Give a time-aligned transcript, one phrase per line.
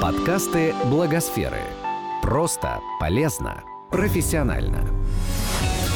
[0.00, 1.62] Подкасты Благосферы.
[2.20, 4.86] Просто, полезно, профессионально.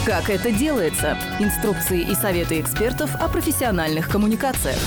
[0.07, 1.19] Как это делается?
[1.38, 4.79] Инструкции и советы экспертов о профессиональных коммуникациях.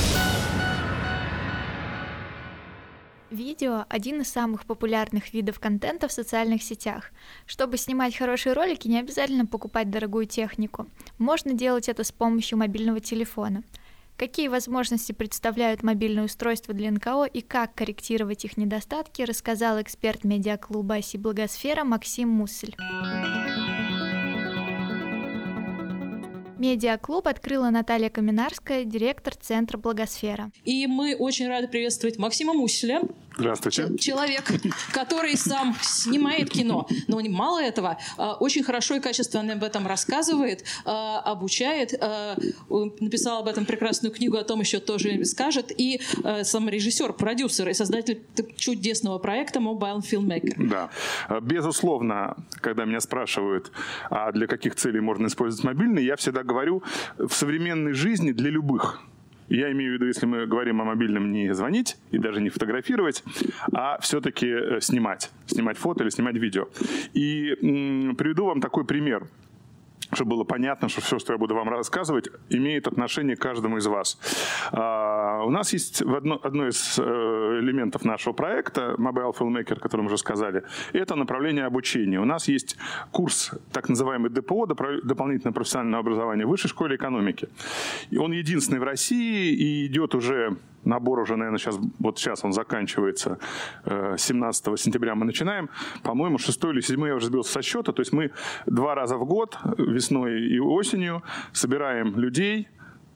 [3.29, 7.11] Видео– один из самых популярных видов контента в социальных сетях.
[7.45, 10.88] Чтобы снимать хорошие ролики, не обязательно покупать дорогую технику.
[11.20, 13.61] Можно делать это с помощью мобильного телефона.
[14.18, 20.96] Какие возможности представляют мобильные устройства для НКО и как корректировать их недостатки, рассказал эксперт медиаклуба
[20.96, 22.75] «Оси Благосфера» Максим Муссель.
[26.64, 30.50] Медиаклуб открыла Наталья Каминарская, директор Центра Благосфера.
[30.64, 33.02] И мы очень рады приветствовать Максима Муселя.
[33.38, 33.97] Здравствуйте.
[33.97, 34.52] Человек,
[34.92, 36.88] который сам снимает кино.
[37.08, 41.94] Но мало этого, а, очень хорошо и качественно об этом рассказывает, а, обучает,
[42.69, 45.72] написал об этом прекрасную книгу, о том еще тоже скажет.
[45.78, 46.02] И
[46.44, 48.23] сам режиссер, продюсер и создатель
[48.56, 50.67] чудесного проекта Mobile Filmmaker.
[50.67, 50.89] Да.
[51.42, 53.72] Безусловно, когда меня спрашивают,
[54.09, 56.84] а для каких целей можно использовать мобильный, я всегда говорю,
[57.17, 59.02] в современной жизни для любых
[59.49, 63.23] я имею в виду, если мы говорим о мобильном, не звонить и даже не фотографировать,
[63.72, 65.31] а все-таки э, снимать.
[65.47, 66.67] Снимать фото или снимать видео.
[67.13, 69.27] И м- приведу вам такой пример
[70.16, 73.88] чтобы было понятно, что все, что я буду вам рассказывать, имеет отношение к каждому из
[73.88, 74.17] вас.
[74.72, 80.05] А, у нас есть одно, одно из э, элементов нашего проекта Mobile Filmmaker, о котором
[80.08, 82.20] уже сказали, это направление обучения.
[82.20, 82.78] У нас есть
[83.11, 87.50] курс, так называемый ДПО, дополнительное профессиональное образование в Высшей школе экономики.
[88.09, 92.53] И он единственный в России и идет уже Набор уже, наверное, сейчас, вот сейчас он
[92.53, 93.39] заканчивается,
[93.86, 95.70] 17 э, сентября мы начинаем.
[96.03, 97.92] По-моему, 6 или 7 я уже сбился со счета.
[97.92, 98.31] То есть мы
[98.66, 102.67] два раза в год, весной и осенью, собираем людей,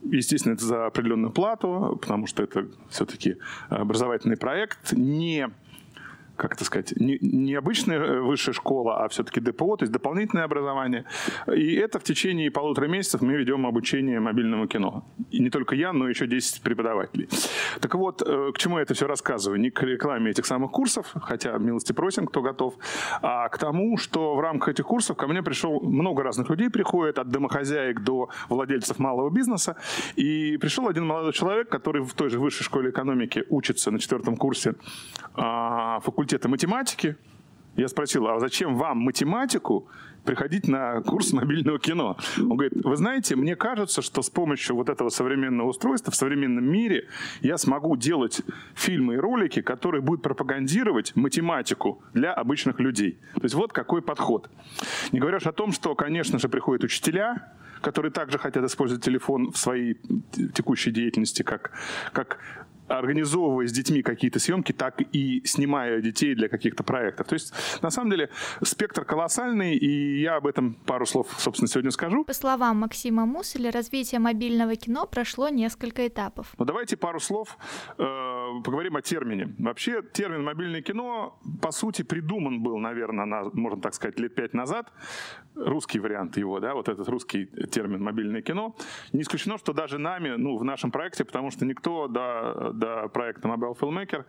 [0.03, 3.37] Естественно, это за определенную плату, потому что это все-таки
[3.69, 5.49] образовательный проект, не
[6.37, 11.05] как это сказать, не, обычная э, высшая школа, а все-таки ДПО, то есть дополнительное образование.
[11.53, 15.03] И это в течение полутора месяцев мы ведем обучение мобильному кино.
[15.31, 17.27] И не только я, но еще 10 преподавателей.
[17.81, 19.59] Так вот, э, к чему я это все рассказываю?
[19.59, 22.75] Не к рекламе этих самых курсов, хотя милости просим, кто готов,
[23.21, 27.19] а к тому, что в рамках этих курсов ко мне пришел много разных людей приходит,
[27.19, 29.75] от домохозяек до владельцев малого бизнеса.
[30.15, 34.37] И пришел один молодой человек, который в той же высшей школе экономики учится на четвертом
[34.37, 34.75] курсе
[35.33, 37.15] а, факультета факультета математики.
[37.77, 39.87] Я спросил, а зачем вам математику
[40.25, 42.17] приходить на курс мобильного кино?
[42.37, 46.65] Он говорит, вы знаете, мне кажется, что с помощью вот этого современного устройства в современном
[46.65, 47.07] мире
[47.41, 48.41] я смогу делать
[48.75, 53.19] фильмы и ролики, которые будут пропагандировать математику для обычных людей.
[53.35, 54.49] То есть вот какой подход.
[55.13, 59.57] Не говоря о том, что, конечно же, приходят учителя, которые также хотят использовать телефон в
[59.57, 59.97] своей
[60.53, 61.71] текущей деятельности, как,
[62.11, 62.39] как
[62.87, 67.27] организовывая с детьми какие-то съемки, так и снимая детей для каких-то проектов.
[67.27, 68.29] То есть, на самом деле,
[68.63, 72.23] спектр колоссальный, и я об этом пару слов, собственно, сегодня скажу.
[72.23, 76.53] По словам Максима Муселя, развитие мобильного кино прошло несколько этапов.
[76.57, 77.57] Ну, давайте пару слов
[77.97, 78.03] э,
[78.63, 79.53] поговорим о термине.
[79.59, 84.53] Вообще, термин «мобильное кино», по сути, придуман был, наверное, на, можно так сказать, лет пять
[84.53, 84.91] назад.
[85.55, 88.75] Русский вариант его, да, вот этот русский термин «мобильное кино».
[89.11, 93.47] Не исключено, что даже нами, ну, в нашем проекте, потому что никто до, до проекта
[93.47, 94.25] Mobile Filmmaker,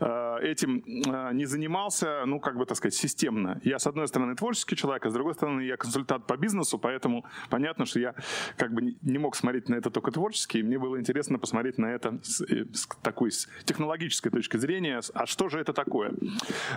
[0.00, 3.60] э, этим э, не занимался, ну, как бы, так сказать, системно.
[3.64, 7.24] Я, с одной стороны, творческий человек, а с другой стороны, я консультант по бизнесу, поэтому
[7.50, 8.14] понятно, что я
[8.56, 11.86] как бы не мог смотреть на это только творчески, и мне было интересно посмотреть на
[11.86, 15.00] это с, э, с такой с технологической точки зрения.
[15.14, 16.12] А что же это такое?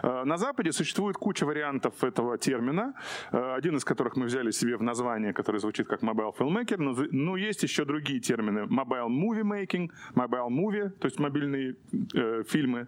[0.04, 2.94] На Западе существует куча вариантов этого термина,
[3.32, 7.38] один из которых мы взяли себе в название, который звучит как Mobile Filmmaker, но, но
[7.38, 8.62] есть еще другие термины.
[8.62, 11.76] Mobile Movie Making, Mobile Movie, то есть мобильные
[12.16, 12.88] э, фильмы.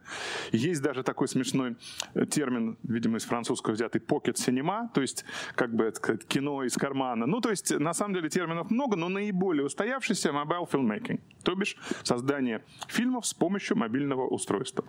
[0.51, 1.75] Есть даже такой смешной
[2.15, 5.23] э, термин, видимо, из французского взятый, pocket cinema, то есть
[5.53, 7.27] как бы сказать, кино из кармана.
[7.27, 11.77] Ну, то есть на самом деле терминов много, но наиболее устоявшийся Mobile Filmmaking, то бишь
[12.01, 14.83] создание фильмов с помощью мобильного устройства.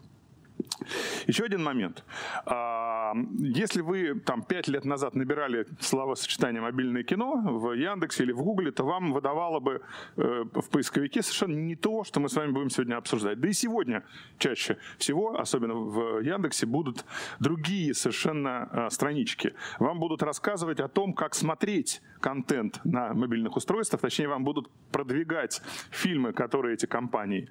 [1.27, 2.05] Еще один момент.
[2.47, 8.43] А, если вы там пять лет назад набирали словосочетание «мобильное кино» в Яндексе или в
[8.43, 9.83] Гугле, то вам выдавало бы
[10.16, 13.41] э, в поисковике совершенно не то, что мы с вами будем сегодня обсуждать.
[13.41, 14.05] Да и сегодня
[14.39, 17.04] чаще всего, особенно в Яндексе, будут
[17.41, 19.54] другие совершенно э, странички.
[19.78, 25.62] Вам будут рассказывать о том, как смотреть контент на мобильных устройствах, точнее, вам будут продвигать
[25.91, 27.48] фильмы, которые эти компании,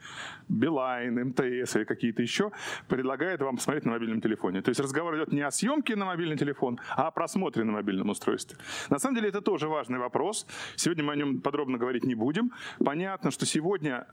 [0.48, 2.52] Билайн, МТС или какие-то еще,
[2.88, 4.62] предлагают вам посмотреть на мобильном телефоне.
[4.62, 8.10] То есть разговор идет не о съемке на мобильный телефон, а о просмотре на мобильном
[8.10, 8.58] устройстве.
[8.90, 10.46] На самом деле это тоже важный вопрос.
[10.76, 12.52] Сегодня мы о нем подробно говорить не будем.
[12.80, 14.08] Понятно, что сегодня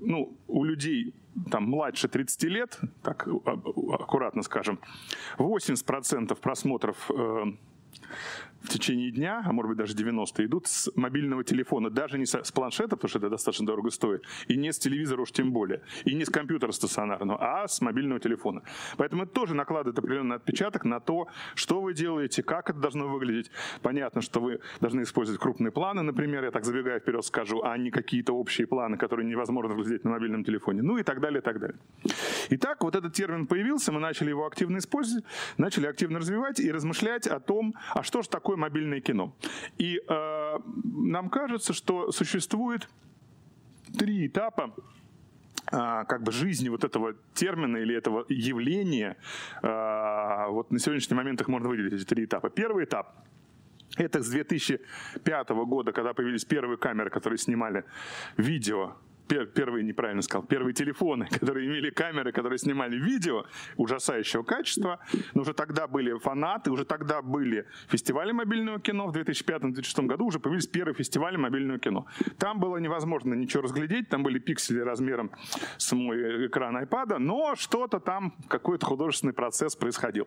[0.00, 1.14] ну, у людей
[1.50, 4.80] там младше 30 лет, так аккуратно скажем,
[5.38, 7.44] 80% просмотров э,
[8.62, 12.52] в течение дня, а может быть даже 90, идут с мобильного телефона, даже не с
[12.52, 16.14] планшета, потому что это достаточно дорого стоит, и не с телевизора уж тем более, и
[16.14, 18.62] не с компьютера стационарного, а с мобильного телефона.
[18.96, 23.50] Поэтому это тоже накладывает определенный отпечаток на то, что вы делаете, как это должно выглядеть.
[23.82, 27.90] Понятно, что вы должны использовать крупные планы, например, я так забегая вперед скажу, а не
[27.90, 31.58] какие-то общие планы, которые невозможно разглядеть на мобильном телефоне, ну и так далее, и так
[31.58, 31.78] далее.
[32.50, 35.24] Итак, вот этот термин появился, мы начали его активно использовать,
[35.56, 39.32] начали активно развивать и размышлять о том, а что же такое такое мобильное кино.
[39.78, 42.88] И э, нам кажется, что существует
[43.98, 44.74] три этапа
[45.72, 49.16] э, как бы жизни вот этого термина или этого явления.
[49.62, 52.50] Э, вот на сегодняшний момент их можно выделить, эти три этапа.
[52.50, 53.06] Первый этап
[53.96, 57.84] это с 2005 года, когда появились первые камеры, которые снимали
[58.36, 58.96] видео
[59.54, 63.44] первые, неправильно сказал, первые телефоны, которые имели камеры, которые снимали видео
[63.76, 64.98] ужасающего качества.
[65.34, 69.06] Но уже тогда были фанаты, уже тогда были фестивали мобильного кино.
[69.06, 72.06] В 2005-2006 году уже появились первые фестивали мобильного кино.
[72.38, 75.30] Там было невозможно ничего разглядеть, там были пиксели размером
[75.78, 80.26] с мой экран iPad, но что-то там, какой-то художественный процесс происходил.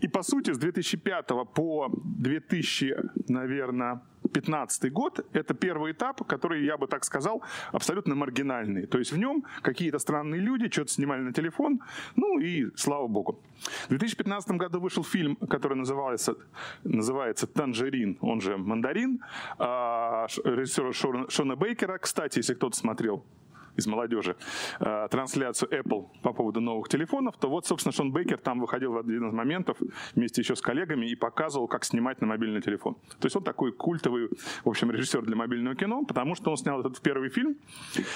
[0.00, 2.96] И по сути с 2005 по 2000,
[3.28, 7.42] наверное, 2015 год– это первый этап, который, я бы так сказал,
[7.72, 8.86] абсолютно маргинальный.
[8.86, 11.80] То есть в нем какие-то странные люди что-то снимали на телефон,
[12.16, 13.40] ну и слава богу.
[13.86, 16.36] В 2015 году вышел фильм, который называется,
[16.84, 19.20] называется «Танжерин», он же «Мандарин»,
[19.58, 20.92] а, режиссера
[21.28, 21.98] Шона Бейкера.
[21.98, 23.24] Кстати, если кто-то смотрел
[23.78, 24.36] из молодежи
[24.80, 28.98] э, трансляцию Apple по поводу новых телефонов, то вот, собственно, Шон Бейкер там выходил в
[28.98, 29.78] один из моментов
[30.14, 32.94] вместе еще с коллегами и показывал, как снимать на мобильный телефон.
[33.20, 34.28] То есть он такой культовый,
[34.64, 37.56] в общем, режиссер для мобильного кино, потому что он снял этот первый фильм,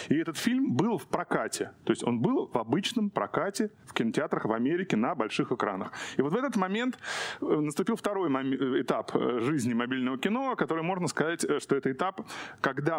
[0.09, 1.71] и этот фильм был в прокате.
[1.85, 5.93] То есть он был в обычном прокате в кинотеатрах в Америке на больших экранах.
[6.17, 6.99] И вот в этот момент
[7.41, 8.29] э, наступил второй
[8.81, 12.23] этап э, жизни мобильного кино, который можно сказать, что это этап,
[12.61, 12.99] когда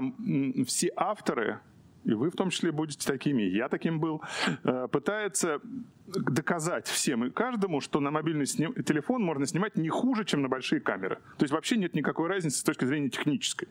[0.65, 1.59] все авторы
[2.05, 4.21] и вы в том числе будете такими, я таким был,
[4.63, 5.61] э, пытается
[6.07, 10.81] доказать всем и каждому, что на мобильный телефон можно снимать не хуже, чем на большие
[10.81, 11.15] камеры.
[11.37, 13.67] То есть вообще нет никакой разницы с точки зрения технической.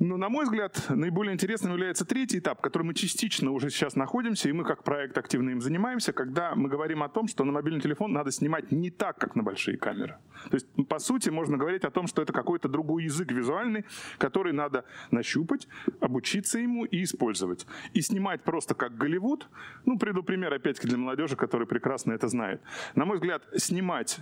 [0.00, 3.96] Но, на мой взгляд, наиболее интересным является третий этап, в котором мы частично уже сейчас
[3.96, 7.52] находимся, и мы как проект активно им занимаемся, когда мы говорим о том, что на
[7.52, 10.16] мобильный телефон надо снимать не так, как на большие камеры.
[10.48, 13.84] То есть, по сути, можно говорить о том, что это какой-то другой язык визуальный,
[14.16, 15.68] который надо нащупать,
[16.00, 17.66] обучиться ему и использовать.
[17.92, 19.48] И снимать просто как Голливуд,
[19.84, 22.62] ну, приду пример, опять-таки, для молодежи, которая прекрасно это знает.
[22.94, 24.20] На мой взгляд, снимать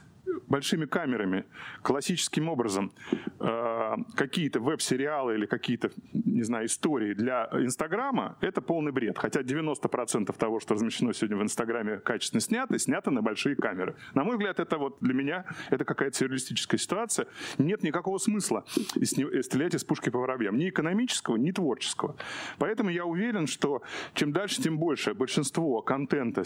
[0.49, 1.45] большими камерами,
[1.83, 2.93] классическим образом,
[3.41, 9.19] э, какие-то веб-сериалы или какие-то, не знаю, истории для Инстаграма, это полный бред.
[9.19, 13.95] Хотя 90% того, что размещено сегодня в Инстаграме, качественно снято, снято на большие камеры.
[14.15, 17.27] На мой взгляд, это вот для меня, это какая-то сюрреалистическая ситуация.
[17.59, 20.57] Нет никакого смысла стрелять из пушки по воробьям.
[20.57, 22.17] Ни экономического, ни творческого.
[22.59, 23.83] Поэтому я уверен, что
[24.15, 26.43] чем дальше, тем больше большинство контента,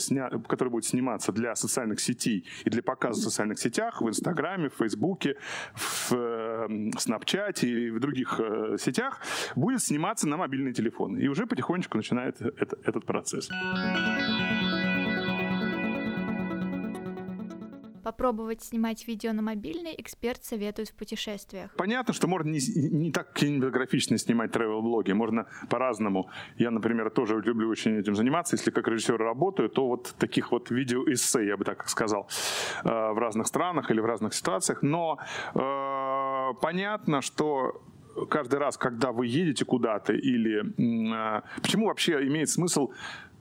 [0.48, 4.75] который будет сниматься для социальных сетей и для показа социальных сетей, сетях, в Инстаграме, в
[4.75, 5.36] Фейсбуке,
[5.75, 8.76] в э, Снапчате и в других э,
[9.12, 11.19] сетях, будет сниматься на мобильный телефон.
[11.19, 13.49] И уже потихонечку начинает это, этот процесс.
[18.02, 21.71] Попробовать снимать видео на мобильный эксперт советует в путешествиях.
[21.76, 22.59] Понятно, что можно не,
[22.90, 26.28] не так кинематографично снимать travel-блоги, можно по-разному.
[26.57, 28.57] Я, например, тоже люблю очень этим заниматься.
[28.57, 32.28] Если как режиссер работаю, то вот таких вот видео-эссе, я бы так сказал,
[32.85, 34.83] э, в разных странах или в разных ситуациях.
[34.83, 35.21] Но
[35.54, 37.83] э, понятно, что
[38.28, 40.62] каждый раз, когда вы едете куда-то или...
[41.16, 42.92] Э, почему вообще имеет смысл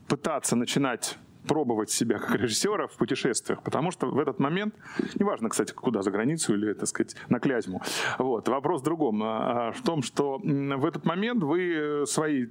[0.08, 4.75] пытаться начинать пробовать себя как режиссера в путешествиях, потому что в этот момент,
[5.16, 7.82] неважно, кстати, куда, за границу или, так сказать, на Клязьму,
[8.20, 12.46] вот, вопрос в другом, а, а в том, что в этот момент вы свои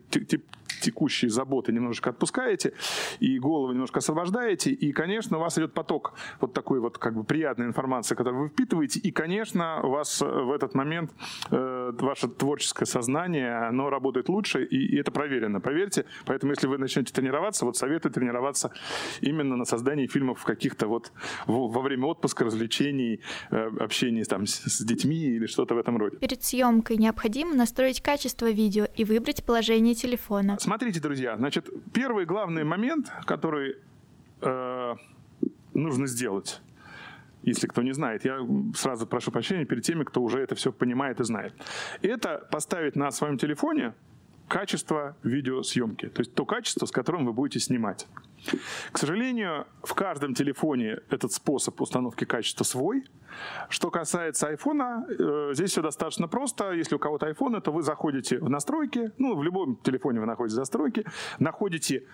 [0.80, 2.72] текущие заботы немножечко отпускаете,
[3.20, 7.24] и голову немножко освобождаете, и, конечно, у вас идет поток вот такой вот как бы
[7.24, 11.12] приятной информации, которую вы впитываете, и, конечно, у вас в этот момент
[11.50, 16.04] э, ваше творческое сознание, оно работает лучше, и, и это проверено, поверьте.
[16.26, 18.72] Поэтому, если вы начнете тренироваться, вот советую тренироваться
[19.20, 21.12] именно на создании фильмов каких-то вот
[21.46, 23.20] во время отпуска, развлечений,
[23.50, 26.16] э, общения там с, с детьми или что-то в этом роде.
[26.16, 30.56] Перед съемкой необходимо настроить качество видео и выбрать положение телефона.
[30.70, 33.74] Смотрите, друзья, значит, первый главный момент, который
[34.40, 34.94] э,
[35.74, 36.60] нужно сделать,
[37.42, 38.38] если кто не знает, я
[38.76, 41.54] сразу прошу прощения перед теми, кто уже это все понимает и знает.
[42.02, 43.94] Это поставить на своем телефоне
[44.46, 48.06] качество видеосъемки, то есть то качество, с которым вы будете снимать.
[48.92, 53.04] К сожалению, в каждом телефоне этот способ установки качества свой.
[53.68, 56.72] Что касается айфона, э, здесь все достаточно просто.
[56.72, 60.58] Если у кого-то айфон, то вы заходите в настройки, ну, в любом телефоне вы находите
[60.58, 61.04] настройки,
[61.38, 62.04] находите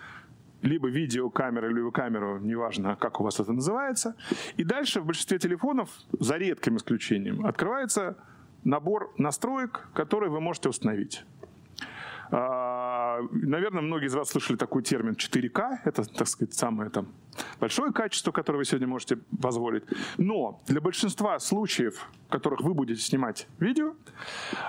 [0.61, 4.15] либо видеокамеру, либо камеру, неважно, как у вас это называется.
[4.57, 8.17] И дальше в большинстве телефонов, за редким исключением, открывается
[8.63, 11.23] набор настроек, которые вы можете установить.
[12.31, 15.79] А, наверное, многие из вас слышали такой термин 4К.
[15.85, 17.07] Это, так сказать, самое там
[17.59, 19.83] большое качество, которое вы сегодня можете позволить.
[20.17, 23.93] Но для большинства случаев, в которых вы будете снимать видео,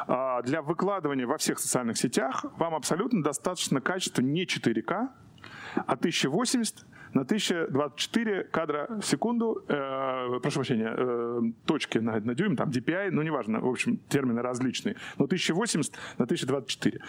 [0.06, 5.08] а, для выкладывания во всех социальных сетях вам абсолютно достаточно качества не 4К,
[5.86, 6.84] а 1080
[7.14, 13.10] на 1024 кадра в секунду, э, прошу прощения, э, точки на, на дюйм, там DPI,
[13.10, 17.00] ну неважно, в общем, термины различные, но 1080 на 1024.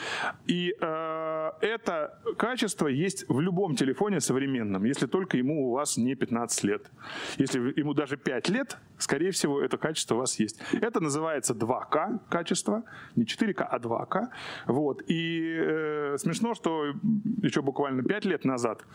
[0.47, 6.15] И э, это качество есть в любом телефоне современном, если только ему у вас не
[6.15, 6.91] 15 лет.
[7.37, 10.59] Если ему даже 5 лет, скорее всего, это качество у вас есть.
[10.81, 12.83] Это называется 2К качество,
[13.15, 14.27] не 4К, а 2К.
[14.67, 15.03] Вот.
[15.07, 16.93] И э, смешно, что
[17.41, 18.85] еще буквально 5 лет назад,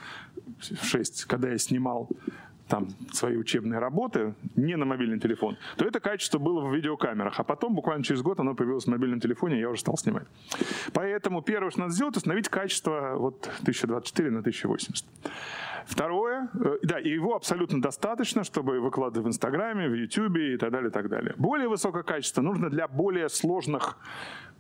[0.95, 2.09] 6, когда я снимал
[2.69, 7.41] там свои учебные работы не на мобильный телефон, то это качество было в видеокамерах.
[7.41, 10.27] А потом, буквально через год, оно появилось в мобильном телефоне, и я уже стал снимать.
[10.93, 15.05] Поэтому первое, что надо сделать, установить качество вот 1024 на 1080.
[15.87, 20.71] Второе, э, да, и его абсолютно достаточно, чтобы выкладывать в Инстаграме, в Ютубе и так
[20.71, 21.35] далее, и так далее.
[21.37, 23.99] Более высокое качество нужно для более сложных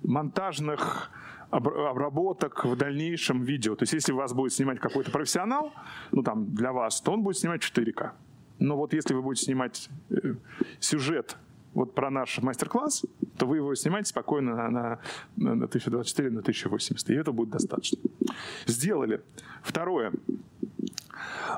[0.02, 1.10] монтажных
[1.54, 3.76] обработок в дальнейшем видео.
[3.76, 5.72] То есть если вас будет снимать какой-то профессионал,
[6.12, 8.10] ну там для вас, то он будет снимать 4К.
[8.58, 10.34] Но вот если вы будете снимать э,
[10.80, 11.36] сюжет
[11.74, 13.04] вот про наш мастер-класс,
[13.36, 15.00] то вы его снимаете спокойно на, на,
[15.36, 17.98] на 1024, на 1080, и это будет достаточно.
[18.66, 19.22] Сделали.
[19.62, 20.12] Второе.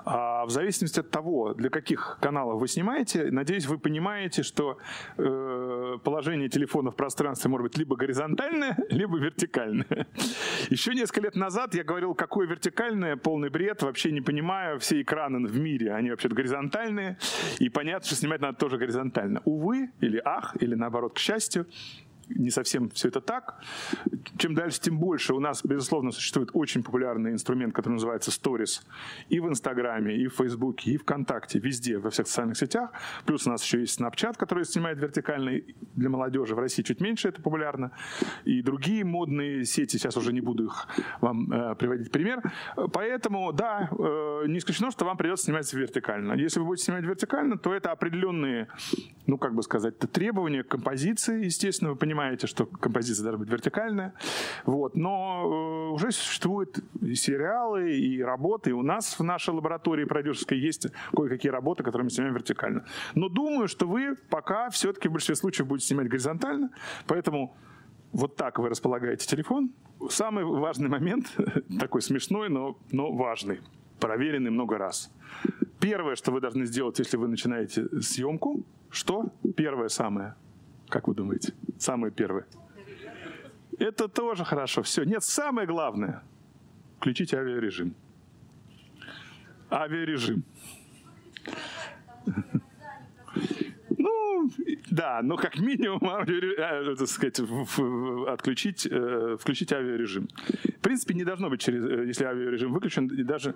[0.04, 4.78] А в зависимости от того, для каких каналов вы снимаете, надеюсь, вы понимаете, что
[5.16, 10.06] э, положение телефона в пространстве может быть либо горизонтальное, либо вертикальное.
[10.70, 15.46] Еще несколько лет назад я говорил, какое вертикальное, полный бред, вообще не понимаю, все экраны
[15.46, 17.18] в мире, они вообще горизонтальные,
[17.58, 19.42] и понятно, что снимать надо тоже горизонтально.
[19.44, 21.66] Увы, или ах, или наоборот, к счастью,
[22.28, 23.60] не совсем все это так.
[24.38, 25.34] Чем дальше, тем больше.
[25.34, 28.82] У нас, безусловно, существует очень популярный инструмент, который называется Stories.
[29.28, 32.90] И в Инстаграме, и в Фейсбуке, и ВКонтакте, везде, во всех социальных сетях.
[33.24, 35.60] Плюс у нас еще есть Snapchat, который снимает вертикально
[35.94, 36.54] для молодежи.
[36.54, 37.92] В России чуть меньше это популярно.
[38.44, 40.88] И другие модные сети, сейчас уже не буду их
[41.20, 42.42] вам э, приводить пример.
[42.92, 46.34] Поэтому, да, э, не исключено, что вам придется снимать вертикально.
[46.34, 48.68] Если вы будете снимать вертикально, то это определенные,
[49.26, 53.50] ну, как бы сказать, требования к композиции, естественно, вы понимаете, понимаете, что композиция должна быть
[53.50, 54.14] вертикальная.
[54.64, 54.96] Вот.
[54.96, 58.72] Но э, уже существуют и сериалы, и работы.
[58.72, 62.84] У нас в нашей лаборатории продюсерской есть кое-какие работы, которые мы снимаем вертикально.
[63.14, 66.70] Но думаю, что вы пока все-таки в большинстве случаев будете снимать горизонтально.
[67.06, 67.54] Поэтому
[68.12, 69.70] вот так вы располагаете телефон.
[70.08, 71.26] Самый важный момент,
[71.78, 73.60] такой смешной, но, но важный,
[74.00, 75.10] проверенный много раз.
[75.80, 79.32] Первое, что вы должны сделать, если вы начинаете съемку, что?
[79.54, 80.34] Первое самое–
[80.88, 81.54] как вы думаете?
[81.78, 82.46] Самое первое.
[83.78, 84.82] Это тоже хорошо.
[84.82, 85.04] Все.
[85.04, 86.22] Нет, самое главное.
[86.98, 87.94] Включите авиарежим.
[89.70, 90.44] Авиарежим.
[93.98, 94.50] Ну,
[94.90, 97.40] да, но как минимум э, так сказать,
[98.28, 100.28] отключить, э, включить авиарежим.
[100.78, 103.54] В принципе, не должно быть, через, э, если авиарежим выключен, и даже...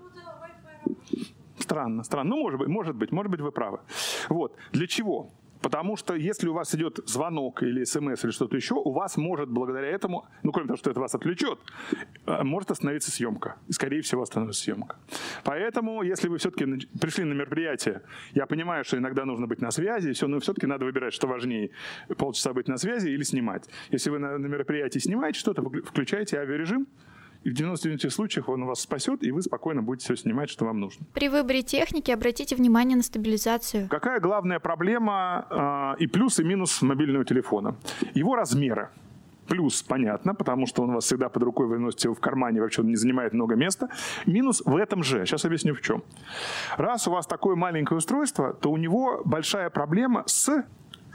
[1.59, 2.31] Странно, странно.
[2.31, 3.81] Ну, может быть, может быть, может быть, вы правы.
[4.29, 4.57] Вот.
[4.73, 5.31] Для чего?
[5.63, 9.49] Потому что если у вас идет звонок или смс или что-то еще, у вас может
[9.51, 11.59] благодаря этому, ну кроме того, что это вас отвлечет,
[12.27, 13.57] э, может остановиться съемка.
[13.69, 14.97] И скорее всего остановится съемка.
[15.45, 18.03] Поэтому, если вы все-таки пришли на мероприятие,
[18.33, 21.71] я понимаю, что иногда нужно быть на связи, все, но все-таки надо выбирать, что важнее,
[22.17, 23.69] полчаса быть на связи или снимать.
[23.91, 26.87] Если вы на мероприятии снимаете что-то, включаете авиарежим,
[27.43, 30.81] и в 99 случаях он вас спасет, и вы спокойно будете все снимать, что вам
[30.81, 31.07] нужно.
[31.15, 33.89] При выборе техники обратите внимание на стабилизацию.
[33.89, 37.77] Какая главная проблема э, и плюс, и минус мобильного телефона?
[38.15, 38.91] Его размеры.
[39.49, 42.61] Плюс, понятно, потому что он у вас всегда под рукой, вы носите его в кармане,
[42.61, 43.89] вообще он не занимает много места.
[44.27, 45.25] Минус в этом же.
[45.27, 46.05] Сейчас объясню в чем.
[46.77, 50.65] Раз у вас такое маленькое устройство, то у него большая проблема с,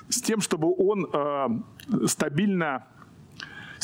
[0.09, 2.87] с тем, чтобы он э, стабильно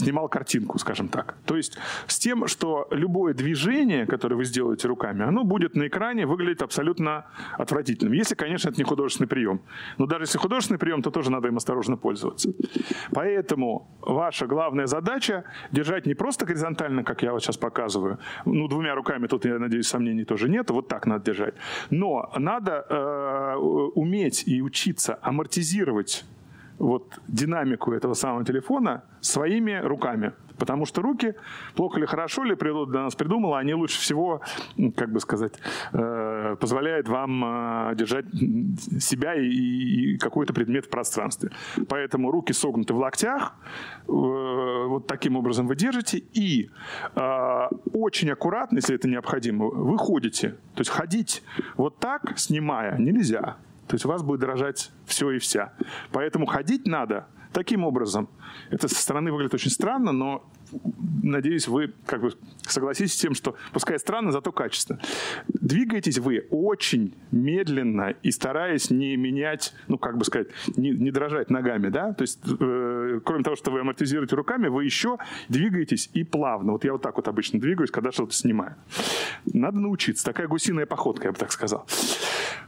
[0.02, 1.36] снимал картинку, скажем так.
[1.46, 1.78] То есть
[2.08, 7.26] с тем, что любое движение, которое вы сделаете руками, оно будет на экране выглядеть абсолютно
[7.58, 8.14] отвратительным.
[8.14, 9.62] Если, конечно, это не художественный прием.
[9.98, 12.54] Но даже если художественный прием, то тоже надо им осторожно пользоваться.
[13.12, 18.96] Поэтому ваша главная задача держать не просто горизонтально, как я вот сейчас показываю, ну, двумя
[18.96, 21.54] руками тут, я надеюсь, сомнений тоже нет, вот так надо держать.
[21.90, 23.56] Но надо э,
[23.96, 26.26] уметь и учиться амортизировать
[26.82, 30.34] вот динамику этого самого телефона своими руками.
[30.58, 31.36] Потому что руки,
[31.76, 34.42] плохо или хорошо ли природа для нас придумала, они лучше всего,
[34.96, 35.54] как бы сказать,
[35.94, 38.26] э, позволяют вам э, держать
[39.00, 41.52] себя и, какой-то предмет в пространстве.
[41.88, 43.54] Поэтому руки согнуты в локтях,
[44.08, 46.70] э, вот таким образом вы держите, и
[47.94, 50.50] очень аккуратно, если это необходимо, вы ходите.
[50.76, 51.44] То есть ходить
[51.76, 53.58] вот так, снимая, нельзя.
[53.92, 55.74] То есть у вас будет дрожать все и вся.
[56.14, 58.30] Поэтому ходить надо таким образом.
[58.70, 60.50] Это со стороны выглядит очень странно, но
[61.24, 62.32] надеюсь, вы как бы
[62.64, 65.00] согласитесь с тем, что пускай странно, зато качественно.
[65.48, 71.50] Двигаетесь вы очень медленно и стараясь не менять, ну, как бы сказать, не, не дрожать
[71.50, 72.14] ногами, да?
[72.14, 75.18] То есть, э, кроме того, что вы амортизируете руками, вы еще
[75.50, 76.74] двигаетесь и плавно.
[76.74, 78.76] Вот я вот так вот обычно двигаюсь, когда что-то снимаю.
[79.46, 80.26] Надо научиться.
[80.26, 81.86] Такая гусиная походка, я бы так сказал.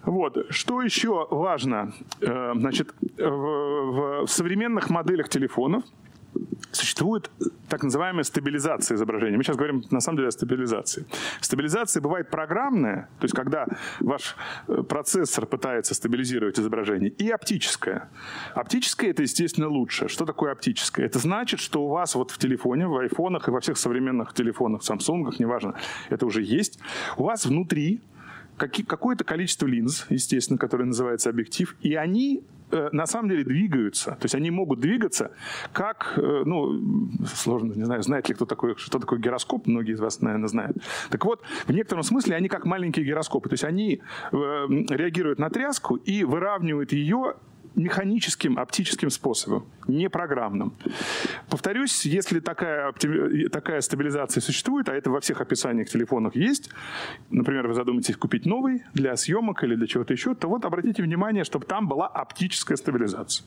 [0.03, 0.37] Вот.
[0.49, 1.93] Что еще важно?
[2.21, 5.83] Э, значит, в, в современных моделях телефонов
[6.71, 7.31] существует
[7.69, 9.37] так называемая стабилизация изображения.
[9.37, 11.05] Мы сейчас говорим на самом деле о стабилизации.
[11.41, 13.65] Стабилизация бывает программная, то есть когда
[13.99, 14.35] ваш
[14.67, 18.09] э, процессор пытается стабилизировать изображение, и оптическая.
[18.53, 20.07] Оптическая это, естественно, лучше.
[20.07, 21.05] Что такое оптическая?
[21.05, 24.81] Это значит, что у вас вот в телефоне, в айфонах и во всех современных телефонах,
[24.81, 25.75] Samsung, неважно,
[26.09, 26.79] это уже есть,
[27.17, 28.01] у вас внутри
[28.67, 32.43] какое-то количество линз, естественно, которые называется объектив, и они
[32.73, 34.11] Э, на самом деле двигаются.
[34.11, 35.31] То есть они могут двигаться
[35.73, 39.99] как, э, ну, сложно, не знаю, знает ли кто такой, что такое гироскоп, многие из
[39.99, 40.77] вас, наверное, знают.
[41.11, 43.49] Так вот, в некотором смысле они как маленькие гироскопы.
[43.49, 44.01] То есть они
[44.31, 47.35] э, реагируют на тряску и выравнивают ее
[47.75, 50.73] механическим, оптическим способом, не программным.
[51.49, 52.93] Повторюсь, если такая,
[53.51, 56.69] такая стабилизация существует, а это во всех описаниях телефонов есть,
[57.29, 61.43] например, вы задумаетесь купить новый для съемок или для чего-то еще, то вот обратите внимание,
[61.43, 63.45] чтобы там была оптическая стабилизация.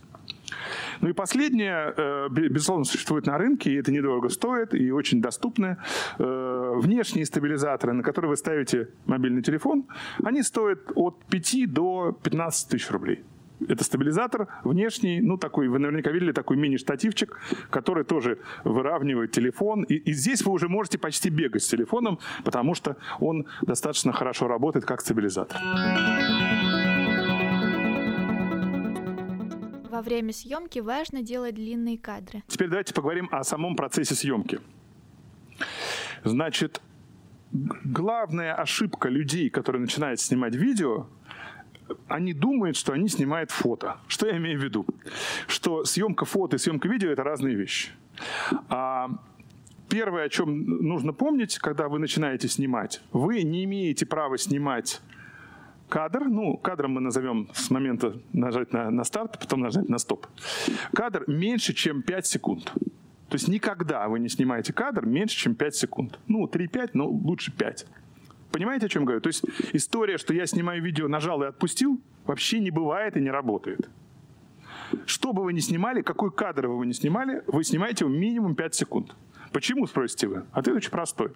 [1.00, 5.78] Ну и последнее, э, безусловно, существует на рынке, и это недорого стоит, и очень доступно.
[6.18, 9.86] Э, внешние стабилизаторы, на которые вы ставите мобильный телефон,
[10.22, 13.24] они стоят от 5 до 15 тысяч рублей.
[13.68, 17.38] Это стабилизатор внешний, ну такой, вы наверняка видели такой мини-штативчик,
[17.70, 19.82] который тоже выравнивает телефон.
[19.84, 24.46] И, и здесь вы уже можете почти бегать с телефоном, потому что он достаточно хорошо
[24.46, 25.58] работает как стабилизатор.
[29.90, 32.42] Во время съемки важно делать длинные кадры.
[32.48, 34.60] Теперь давайте поговорим о самом процессе съемки.
[36.24, 36.82] Значит,
[37.52, 41.06] главная ошибка людей, которые начинают снимать видео,
[42.08, 43.98] они думают, что они снимают фото.
[44.08, 44.86] Что я имею в виду?
[45.46, 47.90] Что съемка фото и съемка видео– это разные вещи.
[48.68, 49.10] А
[49.88, 55.00] первое, о чем нужно помнить, когда вы начинаете снимать, вы не имеете права снимать
[55.88, 60.26] кадр, ну, кадром мы назовем с момента нажать на, на старт, потом нажать на стоп.
[60.92, 62.72] Кадр меньше, чем 5 секунд.
[63.28, 66.18] То есть никогда вы не снимаете кадр меньше, чем 5 секунд.
[66.28, 67.86] Ну, 3-5, но лучше 5.
[68.52, 69.20] Понимаете, о чем говорю?
[69.20, 73.30] То есть история, что я снимаю видео, нажал и отпустил, вообще не бывает и не
[73.30, 73.88] работает.
[75.04, 78.54] Что бы вы ни снимали, какой кадр вы бы ни снимали, вы снимаете его минимум
[78.54, 79.14] 5 секунд.
[79.52, 80.44] Почему, спросите вы?
[80.52, 81.32] Ответ очень простой.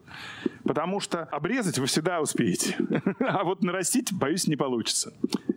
[0.65, 2.77] Потому что обрезать вы всегда успеете.
[3.21, 5.13] А вот нарастить, боюсь, не получится.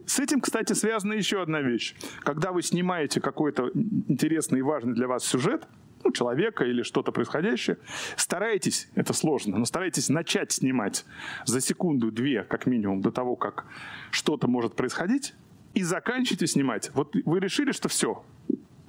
[0.05, 1.95] С этим, кстати, связана еще одна вещь.
[2.21, 5.67] Когда вы снимаете какой-то интересный и важный для вас сюжет,
[6.03, 7.77] ну, человека или что-то происходящее,
[8.15, 11.05] старайтесь, это сложно, но старайтесь начать снимать
[11.45, 13.65] за секунду-две, как минимум, до того, как
[14.11, 15.33] что-то может происходить,
[15.73, 16.91] и заканчивайте снимать.
[16.93, 18.23] Вот вы решили, что все,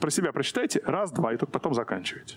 [0.00, 2.36] про себя прочитайте, раз, два, и только потом заканчиваете.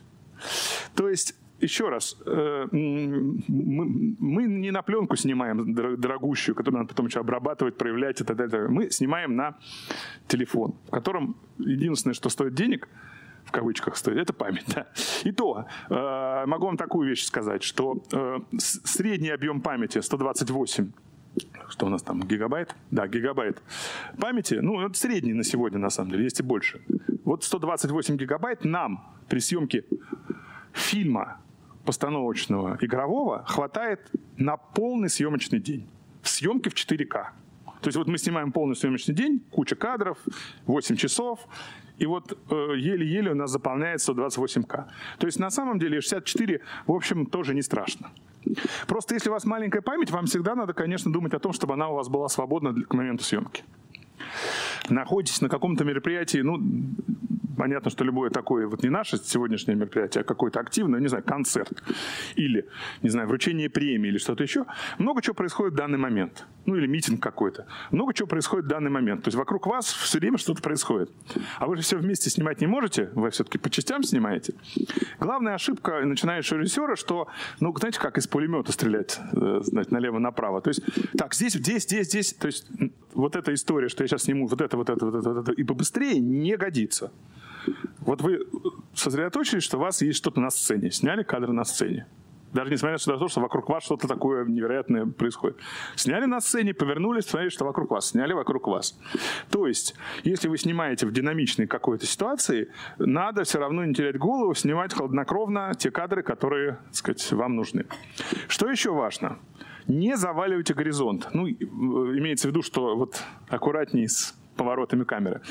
[0.96, 7.08] То есть еще раз, э, мы, мы не на пленку снимаем дорогущую, которую надо потом
[7.08, 8.68] еще обрабатывать, проявлять и так далее.
[8.68, 9.58] Мы снимаем на
[10.28, 12.88] телефон, в котором единственное, что стоит денег–
[13.48, 14.66] в кавычках стоит, это память.
[14.68, 14.88] Да.
[15.24, 20.92] И то, э, могу вам такую вещь сказать, что э, средний объем памяти 128
[21.70, 22.76] что у нас там, гигабайт?
[22.92, 23.62] Да, гигабайт
[24.20, 26.82] памяти, ну, это средний на сегодня, на самом деле, есть и больше.
[27.26, 29.84] Вот 128 гигабайт нам при съемке
[30.74, 31.40] фильма
[31.86, 34.00] постановочного игрового хватает
[34.38, 35.88] на полный съемочный день.
[36.22, 37.32] В съемке в 4К.
[37.82, 40.18] То есть вот мы снимаем полный съемочный день, куча кадров,
[40.66, 41.48] 8 часов,
[41.98, 44.86] И вот э, еле-еле у нас заполняется 128К.
[45.18, 48.10] То есть на самом деле 64, в общем, тоже не страшно.
[48.88, 51.90] Просто если у вас маленькая память, вам всегда надо, конечно, думать о том, чтобы она
[51.90, 53.64] у вас была свободна к моменту съемки.
[54.90, 56.62] Находитесь на каком-то мероприятии, ну,
[57.58, 61.84] понятно, что любое такое, вот не наше сегодняшнее мероприятие, а какое-то активное, не знаю, концерт
[62.36, 62.66] или,
[63.02, 64.66] не знаю, вручение премии или что-то еще,
[64.98, 66.46] много чего происходит в данный момент.
[66.68, 67.66] Ну или митинг какой-то.
[67.92, 69.24] Много чего происходит в данный момент.
[69.24, 71.10] То есть вокруг вас все время что-то происходит.
[71.58, 74.54] А вы же все вместе снимать не можете, вы все-таки по частям снимаете.
[75.20, 77.30] Главная ошибка начинающего режиссера, что,
[77.62, 80.62] ну, знаете, как из пулемета стрелять, э, знаете, налево-направо.
[80.62, 80.82] То есть,
[81.18, 82.34] так, здесь, здесь, здесь, здесь.
[82.34, 82.68] То есть
[83.14, 85.52] вот эта история, что я сейчас сниму вот это, вот это, вот это, вот это,
[85.54, 87.14] и побыстрее, не годится.
[88.00, 88.46] Вот вы
[88.94, 92.08] сосредоточились, что у вас есть что-то на сцене, сняли кадры на сцене.
[92.54, 95.58] Даже несмотря на то, что вокруг вас что-то такое невероятное происходит.
[95.96, 98.10] Сняли на сцене, повернулись, посмотрели, что вокруг вас.
[98.10, 98.98] Сняли вокруг вас.
[99.52, 104.54] То есть, если вы снимаете в динамичной какой-то ситуации, надо все равно не терять голову,
[104.56, 107.86] снимать хладнокровно те кадры, которые, так сказать, вам нужны.
[108.48, 109.40] Что еще важно?
[109.88, 111.30] Не заваливайте горизонт.
[111.34, 115.42] Ну, имеется в виду, что вот аккуратнее с поворотами камеры.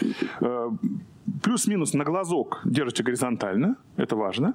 [1.42, 4.54] Плюс-минус на глазок держите горизонтально, это важно.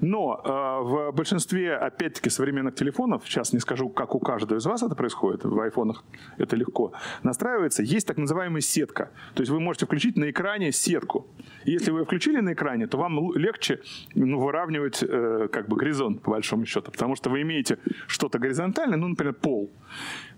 [0.00, 0.48] Но э,
[0.82, 5.44] в большинстве, опять-таки, современных телефонов, сейчас не скажу, как у каждого из вас это происходит,
[5.44, 6.04] в айфонах
[6.36, 9.10] это легко настраивается, есть так называемая сетка.
[9.34, 11.28] То есть вы можете включить на экране сетку.
[11.64, 13.80] И если вы включили на экране, то вам легче
[14.14, 17.78] ну, выравнивать э, как бы горизонт, по большому счету, потому что вы имеете
[18.08, 19.70] что-то горизонтальное, ну, например, пол.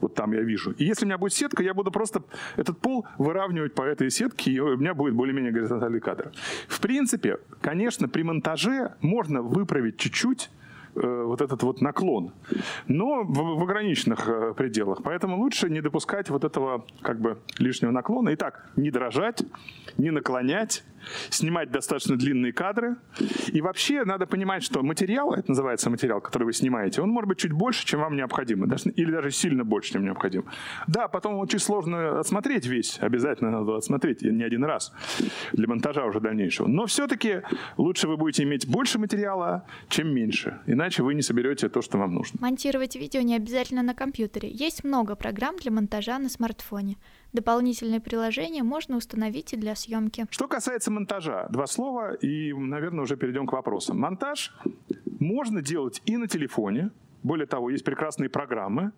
[0.01, 0.73] Вот там я вижу.
[0.73, 2.23] И если у меня будет сетка, я буду просто
[2.57, 6.33] этот пол выравнивать по этой сетке, и у меня будет более-менее горизонтальный кадр.
[6.69, 10.51] В принципе, конечно, при монтаже можно выправить чуть-чуть
[10.97, 12.33] Э, вот этот вот наклон,
[12.89, 15.03] но в, в ограниченных э, пределах.
[15.05, 18.35] Поэтому лучше не допускать вот этого как бы лишнего наклона.
[18.35, 19.41] Итак, не дрожать,
[19.99, 20.83] не наклонять,
[21.31, 22.97] снимать достаточно длинные кадры.
[23.49, 27.39] И вообще надо понимать, что материал, это называется материал, который вы снимаете, он может быть
[27.39, 30.45] чуть больше, чем вам необходимо, даже, или даже сильно больше, чем необходимо.
[30.87, 34.93] Да, потом очень сложно отсмотреть весь, обязательно надо отсмотреть не один раз
[35.53, 36.67] для монтажа уже дальнейшего.
[36.67, 37.43] Но все-таки
[37.77, 42.15] лучше вы будете иметь больше материала, чем меньше иначе вы не соберете то, что вам
[42.15, 42.39] нужно.
[42.41, 44.49] Монтировать видео не обязательно на компьютере.
[44.51, 46.97] Есть много программ для монтажа на смартфоне.
[47.33, 50.27] Дополнительные приложения можно установить и для съемки.
[50.31, 54.01] Что касается монтажа, два слова, и, наверное, уже перейдем к вопросам.
[54.01, 54.53] Монтаж
[55.21, 56.91] можно делать и на телефоне,
[57.23, 58.93] более того, есть прекрасные программы.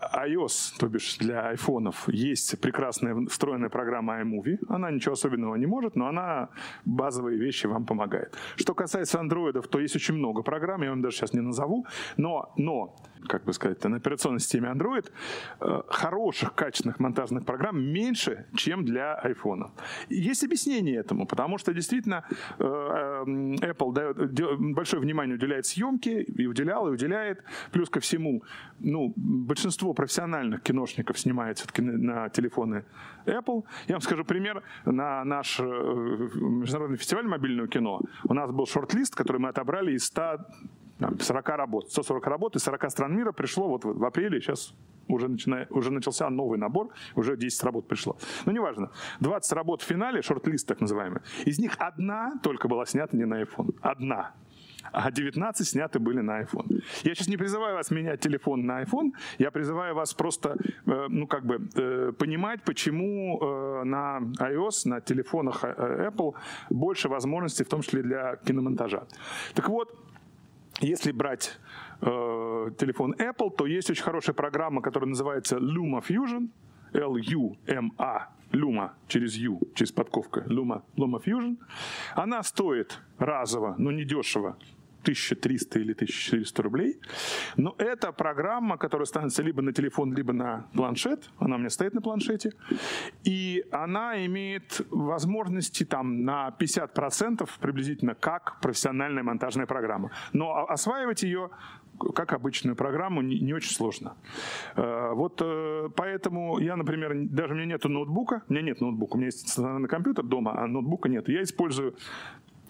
[0.00, 4.58] iOS, то бишь для айфонов, есть прекрасная встроенная программа iMovie.
[4.68, 6.48] Она ничего особенного не может, но она
[6.84, 8.34] базовые вещи вам помогает.
[8.56, 11.86] Что касается андроидов, то есть очень много программ, я вам даже сейчас не назову.
[12.16, 15.10] Но, но как бы сказать, на операционной системе Android
[15.60, 19.70] э, хороших, качественных монтажных программ меньше, чем для iPhone.
[20.08, 22.24] Есть объяснение этому, потому что действительно
[22.58, 27.42] э, Apple дает, большое внимание уделяет съемке, и уделял, и уделяет.
[27.72, 28.42] Плюс ко всему,
[28.78, 29.12] ну,
[29.56, 32.84] большинство профессиональных киношников снимает на телефоны
[33.24, 33.64] Apple.
[33.88, 34.62] Я вам скажу пример.
[34.84, 40.04] На наш э, международный фестиваль мобильного кино у нас был шорт-лист, который мы отобрали из
[40.04, 40.46] 100
[41.20, 44.74] 40 работ, 140 работ из 40 стран мира пришло вот в апреле, сейчас
[45.08, 48.16] уже, начиная, уже начался новый набор, уже 10 работ пришло.
[48.44, 48.90] Но неважно.
[49.20, 53.42] 20 работ в финале, шорт-лист так называемый, из них одна только была снята не на
[53.42, 53.74] iPhone.
[53.80, 54.34] Одна
[54.92, 56.82] а 19 сняты были на iPhone.
[57.04, 61.26] Я сейчас не призываю вас менять телефон на iPhone, я призываю вас просто, э, ну,
[61.26, 66.34] как бы, э, понимать, почему э, на iOS, на телефонах Apple
[66.70, 69.06] больше возможностей, в том числе для киномонтажа.
[69.54, 69.94] Так вот,
[70.80, 71.58] если брать
[72.02, 76.48] э, телефон Apple, то есть очень хорошая программа, которая называется Luma Fusion,
[76.92, 81.56] L-U-M-A, Luma через U, через подковка, Luma, Luma Fusion.
[82.14, 84.56] Она стоит разово, но не дешево,
[85.06, 87.00] 1300 или 1400 рублей.
[87.56, 91.30] Но это программа, которая ставится либо на телефон, либо на планшет.
[91.38, 92.52] Она у меня стоит на планшете.
[93.24, 100.10] И она имеет возможности там на 50% приблизительно как профессиональная монтажная программа.
[100.32, 101.50] Но осваивать ее
[102.14, 104.16] как обычную программу, не, очень сложно.
[104.76, 109.14] Э, вот э, поэтому я, например, даже у меня нет ноутбука, у меня нет ноутбука,
[109.14, 111.28] у меня есть стационарный компьютер дома, а ноутбука нет.
[111.28, 111.96] Я использую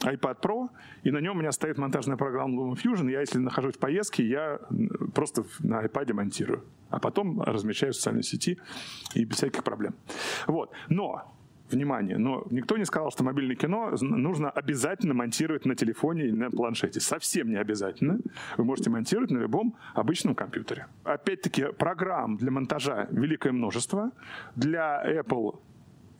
[0.00, 0.68] iPad Pro,
[1.02, 3.10] и на нем у меня стоит монтажная программа Luma Fusion.
[3.10, 4.60] Я, если нахожусь в поездке, я
[5.14, 8.58] просто на iPad монтирую, а потом размещаю в социальной сети
[9.14, 9.94] и без всяких проблем.
[10.46, 10.72] Вот.
[10.88, 11.32] Но
[11.70, 16.50] внимание, но никто не сказал, что мобильное кино нужно обязательно монтировать на телефоне или на
[16.50, 17.00] планшете.
[17.00, 18.18] Совсем не обязательно.
[18.56, 20.86] Вы можете монтировать на любом обычном компьютере.
[21.04, 24.12] Опять-таки, программ для монтажа великое множество.
[24.54, 25.58] Для Apple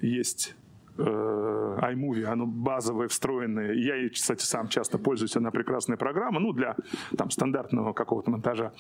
[0.01, 0.57] есть
[0.99, 3.73] iMovie, оно базовое, встроенное.
[3.75, 6.77] Я, кстати, сам часто пользуюсь, она прекрасная программа, ну, для
[7.17, 8.73] там стандартного какого-то монтажа.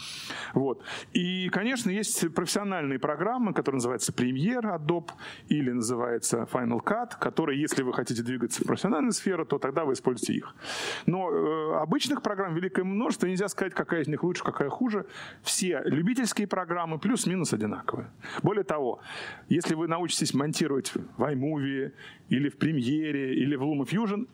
[0.55, 0.83] Вот.
[1.13, 5.11] И, конечно, есть профессиональные программы, которые называются Premiere Adobe
[5.49, 9.93] или называется Final Cut, которые, если вы хотите двигаться в профессиональную сферу, то тогда вы
[9.93, 10.55] используете их.
[11.07, 15.07] Но э, обычных программ великое множество, нельзя сказать, какая из них лучше, какая хуже.
[15.43, 18.11] Все любительские программы плюс-минус одинаковые.
[18.43, 19.01] Более того,
[19.49, 21.93] если вы научитесь монтировать в iMovie
[22.29, 24.27] или в Premiere или в LumaFusion,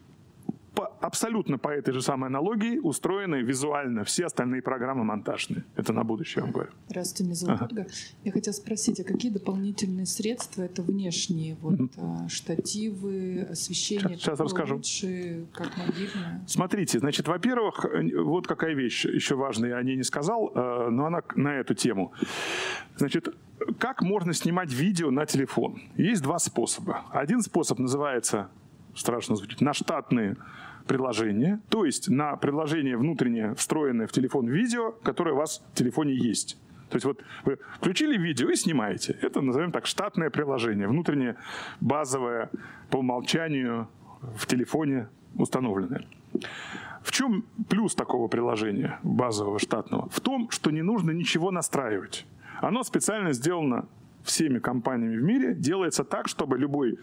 [0.75, 5.65] по, абсолютно по этой же самой аналогии устроены визуально все остальные программы монтажные.
[5.77, 6.71] Это на будущее, я вам говорю.
[6.89, 7.69] Здравствуйте, меня зовут ага.
[7.71, 7.87] Ольга.
[8.25, 12.29] Я хотела спросить, а какие дополнительные средства, это внешние, вот mm-hmm.
[12.29, 14.17] штативы, освещение?
[14.17, 14.77] Сейчас, сейчас расскажу.
[14.77, 16.45] Лучше, как мобильное?
[16.47, 17.85] Смотрите, значит, во-первых,
[18.25, 21.75] вот какая вещь еще важная, я о ней не сказал, э, но она на эту
[21.75, 22.13] тему.
[22.97, 23.35] Значит,
[23.79, 25.81] как можно снимать видео на телефон?
[25.97, 27.05] Есть два способа.
[27.11, 28.49] Один способ называется
[28.95, 30.37] страшно звучит, на штатные
[30.87, 36.15] приложения, то есть на приложение внутреннее, встроенное в телефон видео, которое у вас в телефоне
[36.15, 36.59] есть.
[36.91, 39.17] То есть вот вы включили видео и снимаете.
[39.23, 41.37] Это, назовем так, штатное приложение, внутреннее,
[41.81, 42.51] базовое,
[42.91, 43.89] по умолчанию
[44.37, 46.05] в телефоне установленное.
[47.03, 50.09] В чем плюс такого приложения базового штатного?
[50.11, 52.27] В том, что не нужно ничего настраивать.
[52.61, 53.87] Оно специально сделано
[54.25, 56.99] всеми компаниями в мире делается так, чтобы любой,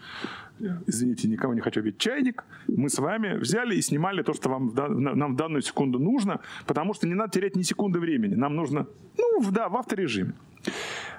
[0.86, 4.72] извините, никого не хочу обидеть, чайник, мы с вами взяли и снимали то, что вам,
[4.74, 8.34] нам в данную секунду нужно, потому что не надо терять ни секунды времени.
[8.34, 8.86] Нам нужно,
[9.18, 10.34] ну, да, в авторежиме.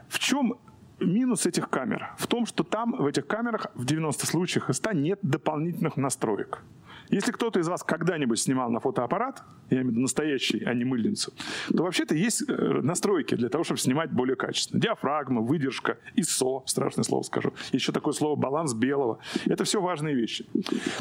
[0.08, 0.58] В чем
[1.00, 2.12] минус этих камер?
[2.18, 6.64] В том, что там, в этих камерах, в 90 случаях из 100 нет дополнительных настроек.
[7.12, 10.86] Если кто-то из вас когда-нибудь снимал на фотоаппарат, я имею в виду настоящий, а не
[10.86, 11.34] мыльницу,
[11.76, 14.82] то вообще-то есть э, настройки для того, чтобы снимать более качественно.
[14.82, 17.54] Диафрагма, выдержка, ISO, страшное слово скажу.
[17.72, 19.20] Еще такое слово баланс белого.
[19.46, 20.46] Это все важные вещи.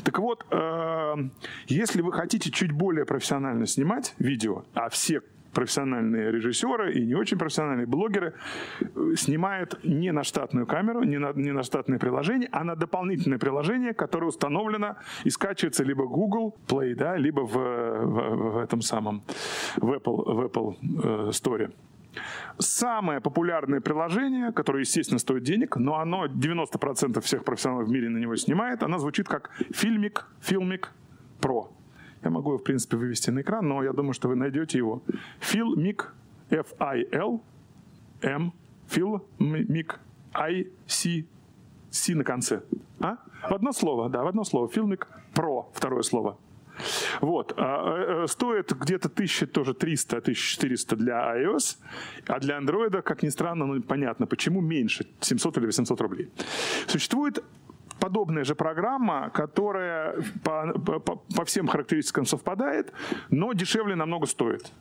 [0.05, 1.15] Так вот, э,
[1.69, 7.39] если вы хотите чуть более профессионально снимать видео, а все профессиональные режиссеры и не очень
[7.39, 8.35] профессиональные блогеры
[8.81, 13.39] э, снимают не на штатную камеру, не на, не на штатное приложение, а на дополнительное
[13.39, 19.23] приложение, которое установлено и скачивается либо Google Play, да, либо в, в, в этом самом,
[19.77, 21.73] в Apple, в Apple э, Store.
[22.59, 28.19] Самое популярное приложение, которое, естественно, стоит денег, но оно 90% всех профессионалов в мире на
[28.19, 30.87] него снимает, оно звучит как Filmic, Filmic
[31.41, 31.69] Pro.
[32.23, 35.03] Я могу его, в принципе, вывести на экран, но я думаю, что вы найдете его.
[35.41, 36.07] Filmic,
[36.51, 37.43] F-I-L,
[38.23, 38.53] M,
[38.89, 39.97] Filmic,
[40.35, 41.25] I-C,
[41.91, 42.63] C на конце.
[43.01, 43.17] А?
[43.49, 44.69] В одно слово, да, в одно слово.
[44.69, 46.37] Filmic Pro, второе слово.
[47.21, 47.55] Вот.
[47.57, 51.79] А, а, стоит где-то 1000, тоже 300, 1400 для iOS,
[52.27, 56.29] а для Android, как ни странно, ну, понятно, почему меньше, 700 или 800 рублей.
[56.87, 57.45] Существует
[58.01, 62.93] подобная же программа, которая по, по, по всем характеристикам совпадает,
[63.31, 64.73] но дешевле намного стоит.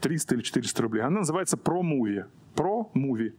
[0.00, 1.02] 300 или 400 рублей.
[1.02, 2.24] Она называется ProMovie.
[2.54, 3.34] ProMovie.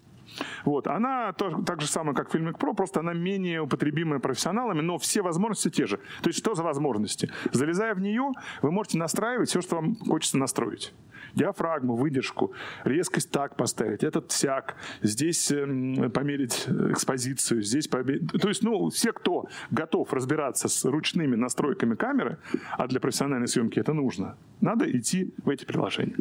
[0.66, 0.88] Вот.
[0.88, 5.22] Она тоже, так же самая, как Filmic Pro, просто она менее употребимая профессионалами, но все
[5.22, 5.98] возможности те же.
[6.22, 7.32] То есть что за возможности?
[7.52, 8.32] Залезая в нее,
[8.62, 10.94] вы можете настраивать все, что вам хочется настроить
[11.36, 18.32] диафрагму, выдержку, резкость так поставить, этот всяк, здесь э, померить экспозицию, здесь померить...
[18.40, 22.38] То есть, ну, все, кто готов разбираться с ручными настройками камеры,
[22.78, 26.16] а для профессиональной съемки это нужно, надо идти в эти приложения.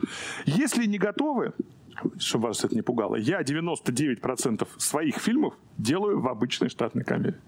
[0.44, 1.52] Если не готовы,
[2.18, 7.38] чтобы вас это не пугало, я 99% своих фильмов делаю в обычной штатной камере.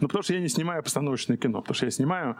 [0.00, 2.36] Ну, потому что я не снимаю постановочное кино, потому что я снимаю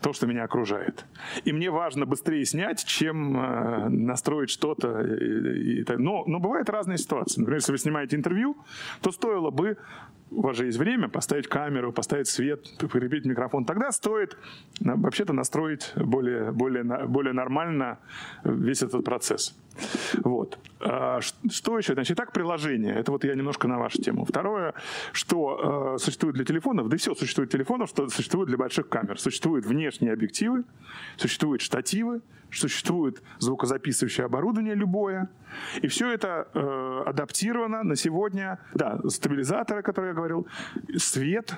[0.00, 1.04] то, что меня окружает.
[1.44, 5.00] И мне важно быстрее снять, чем э, настроить что-то.
[5.02, 7.40] И, но, но бывают разные ситуации.
[7.40, 8.56] Например, если вы снимаете интервью,
[9.00, 9.78] то стоило бы
[10.30, 13.64] у вас же есть время поставить камеру, поставить свет, прикрепить микрофон.
[13.64, 14.36] Тогда стоит
[14.80, 17.98] вообще-то настроить более, более, более нормально
[18.44, 19.54] весь этот процесс.
[20.14, 20.58] Вот.
[20.80, 21.94] А что еще?
[21.94, 22.94] Значит, так приложение.
[22.94, 24.24] Это вот я немножко на вашу тему.
[24.24, 24.74] Второе,
[25.12, 29.18] что э, существует для телефонов, да все существует телефонов, что существует для больших камер.
[29.18, 30.64] Существуют внешние объективы,
[31.16, 35.28] существуют штативы, существует звукозаписывающее оборудование любое.
[35.82, 38.58] И все это э, адаптировано на сегодня.
[38.74, 40.46] Да, стабилизаторы, которые я говорил,
[40.96, 41.54] свет,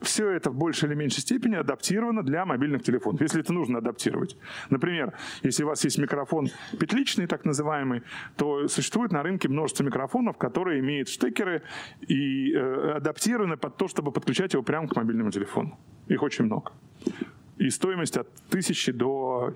[0.00, 4.36] все это в большей или меньшей степени адаптировано для мобильных телефонов, если это нужно адаптировать.
[4.70, 5.12] Например,
[5.42, 8.02] если у вас есть микрофон петличный, так называемый,
[8.36, 11.62] то существует на рынке множество микрофонов, которые имеют штекеры
[12.06, 15.78] и э, адаптированы под то, чтобы подключать его прямо к мобильному телефону.
[16.06, 16.72] Их очень много.
[17.58, 19.54] И стоимость от тысячи до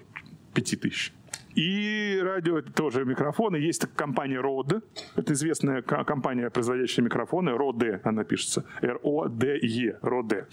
[0.54, 1.12] пяти тысяч.
[1.54, 3.56] И радио тоже микрофоны.
[3.56, 4.82] Есть компания Rode.
[5.16, 7.50] Это известная компания, производящая микрофоны.
[7.50, 8.64] Rode она пишется.
[8.80, 9.98] R-O-D-E.
[10.00, 10.46] Rode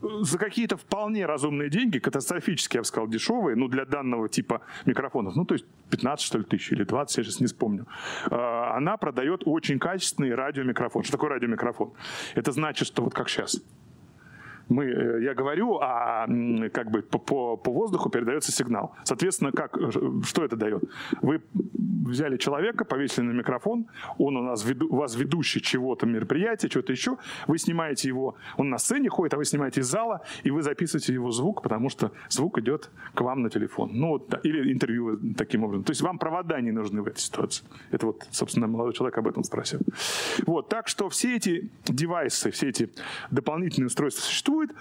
[0.00, 5.34] за какие-то вполне разумные деньги, катастрофически, я бы сказал, дешевые, ну, для данного типа микрофонов,
[5.34, 7.86] ну, то есть 15, что ли, тысяч или 20, я сейчас не вспомню,
[8.30, 11.02] а, она продает очень качественный радиомикрофон.
[11.02, 11.92] Что такое радиомикрофон?
[12.34, 13.60] Это значит, что вот как сейчас–
[14.68, 16.26] мы, э, я говорю, а
[16.72, 18.94] как бы по, по, по воздуху передается сигнал.
[19.04, 19.90] Соответственно, как, э,
[20.24, 20.84] что это дает?
[21.22, 21.42] Вы
[22.08, 23.86] взяли человека, повесили на микрофон,
[24.18, 28.70] он у, нас веду, у вас ведущий чего-то мероприятия, чего-то еще, вы снимаете его, он
[28.70, 32.12] на сцене ходит, а вы снимаете из зала, и вы записываете его звук, потому что
[32.28, 33.90] звук идет к вам на телефон.
[33.92, 35.84] Ну, или интервью таким образом.
[35.84, 37.64] То есть вам провода не нужны в этой ситуации.
[37.90, 39.80] Это вот, собственно, молодой человек об этом спросил.
[40.46, 42.90] Вот, так что все эти девайсы, все эти
[43.30, 44.74] дополнительные устройства существуют, существует,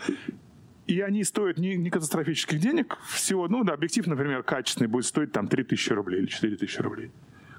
[0.88, 5.32] и они стоят не, не катастрофических денег, всего, ну да, объектив, например, качественный будет стоить
[5.32, 7.12] там 3000 рублей или 4000 рублей.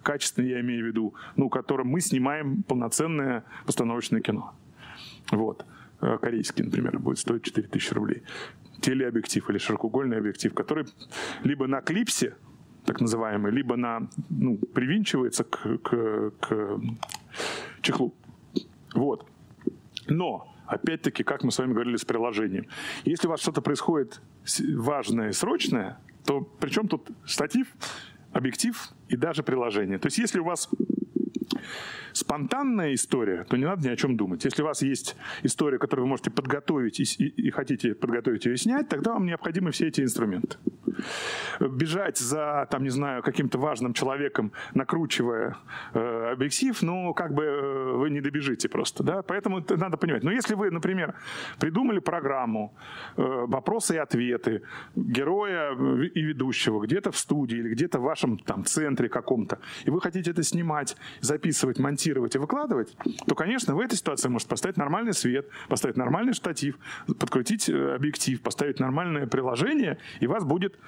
[0.03, 4.55] Качественный, я имею в виду, ну, которым мы снимаем полноценное постановочное кино.
[5.31, 5.67] Вот.
[6.01, 8.23] Э, корейский, например, будет стоить 4000 рублей.
[8.81, 10.87] Телеобъектив или широкоугольный объектив, который
[11.43, 12.37] либо на клипсе,
[12.87, 16.81] так называемый, либо на, ну, привинчивается к, к, к
[17.83, 18.15] чехлу.
[18.95, 19.27] Вот.
[20.07, 22.67] Но Опять-таки, как мы с вами говорили с приложением.
[23.05, 24.21] Если у вас что-то происходит
[24.75, 27.69] важное срочное, то причем тут штатив,
[28.33, 29.99] объектив и даже приложение.
[29.99, 30.69] То есть если у вас
[32.19, 34.45] спонтанная история, то не надо ни о чем думать.
[34.45, 38.55] Если у вас есть история, которую вы можете подготовить и, и, и хотите подготовить ее
[38.55, 40.57] и снять, тогда вам необходимы все эти инструменты.
[41.61, 45.57] Бежать за, там, не знаю, каким-то важным человеком, накручивая
[45.95, 50.25] э, объектив, ну, как бы э, вы не добежите просто, да, поэтому это надо понимать.
[50.25, 51.15] Но если вы, например,
[51.59, 52.75] придумали программу,
[53.17, 54.63] э, вопросы и ответы
[54.97, 60.01] героя и ведущего где-то в студии или где-то в вашем там центре каком-то, и вы
[60.01, 65.13] хотите это снимать, записывать, монтировать и выкладывать, то, конечно, в этой ситуации может поставить нормальный
[65.13, 66.79] свет, поставить нормальный штатив,
[67.19, 70.79] подкрутить э, объектив, поставить нормальное приложение, и у вас будет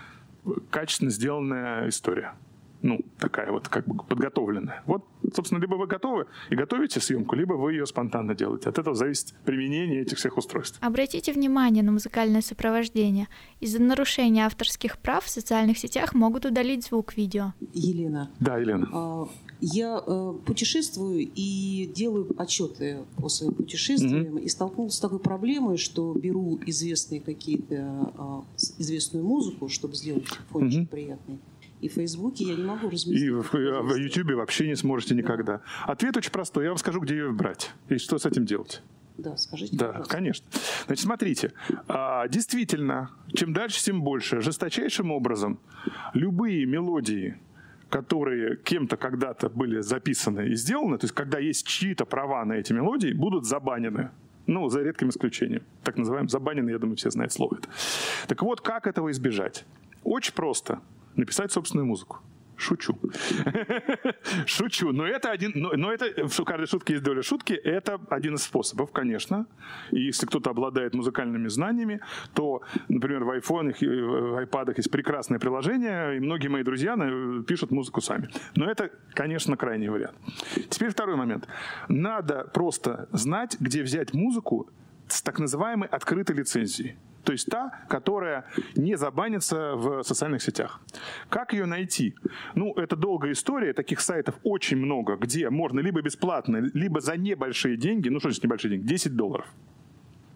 [0.71, 2.35] качественно сделанная история
[2.83, 4.83] ну, такая вот как бы подготовленная.
[4.87, 8.69] Вот, собственно, либо вы готовы и готовите съемку, либо вы ее спонтанно делаете.
[8.69, 10.79] От этого зависит применение этих всех устройств.
[10.81, 13.29] Обратите внимание на музыкальное сопровождение.
[13.61, 17.53] Из-за нарушения авторских прав в социальных сетях могут удалить звук видео.
[17.75, 18.31] Елена.
[18.41, 19.29] Да, Елена.
[19.61, 24.43] А, я э, путешествую и делаю отчеты по своим путешествиям mm-hmm.
[24.43, 28.45] и столкнулась с такой проблемой, что беру известные какие-то а,
[28.79, 30.87] известную музыку, чтобы сделать фончик mm-hmm.
[30.87, 31.39] приятный
[31.81, 33.27] и в Фейсбуке я не могу разместить.
[33.27, 35.59] И в, в Ютубе вообще не сможете никогда.
[35.59, 35.63] Да.
[35.87, 36.65] Ответ очень простой.
[36.65, 38.83] Я вам скажу, где ее брать и что с этим делать.
[39.17, 40.15] Да, скажите, Да, пожалуйста.
[40.15, 40.47] конечно.
[40.87, 41.53] Значит, смотрите,
[41.89, 44.41] а, действительно, чем дальше, тем больше.
[44.41, 45.59] Жесточайшим образом
[46.15, 47.37] любые мелодии,
[47.91, 52.73] которые кем-то когда-то были записаны и сделаны, то есть когда есть чьи-то права на эти
[52.73, 54.11] мелодии, будут забанены.
[54.47, 55.63] Ну, за редким исключением.
[55.85, 57.69] Так называемым забанены, я думаю, все знают слово это.
[58.27, 59.65] Так вот, как этого избежать?
[60.03, 60.81] Очень просто
[61.15, 62.21] написать собственную музыку.
[62.61, 62.99] Шучу.
[64.47, 64.93] Шучу.
[64.93, 68.43] Но это один, но, но это, в каждой шутке есть доля шутки, это один из
[68.43, 69.47] способов, конечно.
[69.91, 72.01] И если кто-то обладает музыкальными знаниями,
[72.35, 73.31] то, например, в
[73.83, 76.97] и в айпадах есть прекрасное приложение, и многие мои друзья
[77.47, 78.29] пишут музыку сами.
[78.57, 80.17] Но это, конечно, крайний вариант.
[80.69, 81.49] Теперь второй момент.
[81.89, 84.69] Надо просто знать, где взять музыку
[85.09, 86.97] с так называемой открытой лицензией.
[87.25, 88.45] То есть та, которая
[88.77, 90.81] не забанится в социальных сетях.
[91.29, 92.15] Как ее найти?
[92.55, 97.77] Ну, это долгая история, таких сайтов очень много, где можно либо бесплатно, либо за небольшие
[97.77, 99.47] деньги, ну что значит небольшие деньги, 10 долларов,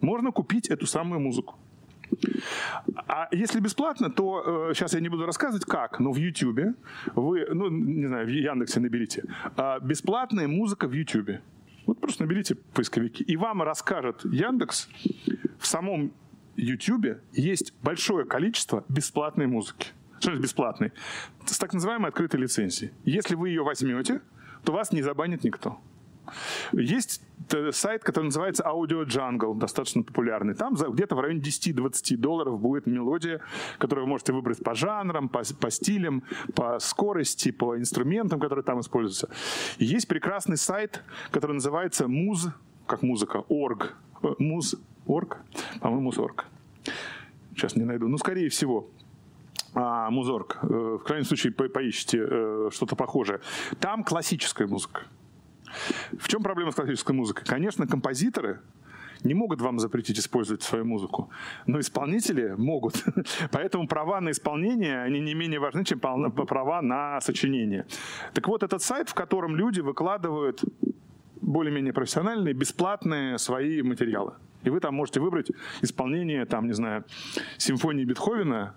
[0.01, 1.55] можно купить эту самую музыку.
[3.07, 6.75] А если бесплатно, то э, сейчас я не буду рассказывать, как, но в YouTube
[7.15, 9.23] вы, ну, не знаю, в Яндексе наберите,
[9.57, 11.41] э, бесплатная музыка в YouTube.
[11.87, 14.89] Вот просто наберите поисковики, и вам расскажет Яндекс
[15.59, 16.11] в самом
[16.55, 19.89] YouTube есть большое количество бесплатной музыки.
[20.19, 20.91] Что значит бесплатной?
[21.45, 22.91] С так называемой открытой лицензией.
[23.03, 24.21] Если вы ее возьмете,
[24.63, 25.79] то вас не забанит никто.
[26.71, 27.21] Есть
[27.53, 30.55] э, сайт, который называется Audio Jungle, достаточно популярный.
[30.55, 33.41] Там где-то в районе 10-20 долларов будет мелодия,
[33.77, 36.23] которую вы можете выбрать по жанрам, по, по стилям,
[36.55, 39.29] по скорости, по инструментам, которые там используются.
[39.77, 42.51] есть прекрасный сайт, который называется Muz,
[42.87, 43.93] как музыка, org.
[44.33, 45.37] Muz Орг?
[45.81, 46.45] По-моему, Музорг.
[47.51, 48.07] Сейчас не найду.
[48.07, 48.89] Ну, скорее всего,
[49.73, 50.59] а, Музорг.
[50.61, 53.39] Э, в крайнем случае, по поищите э, что-то похожее.
[53.79, 55.03] Там классическая музыка.
[56.17, 57.45] В чем проблема с классической музыкой?
[57.45, 58.59] Конечно, композиторы
[59.23, 61.29] не могут вам запретить использовать свою музыку,
[61.65, 63.03] но исполнители могут.
[63.51, 67.85] Поэтому права на исполнение, они не менее важны, чем права на сочинение.
[68.33, 70.63] Так вот, этот сайт, в котором люди выкладывают
[71.45, 74.33] более-менее профессиональные, бесплатные свои материалы.
[74.63, 77.05] И вы там можете выбрать исполнение, там, не знаю,
[77.57, 78.73] симфонии Бетховена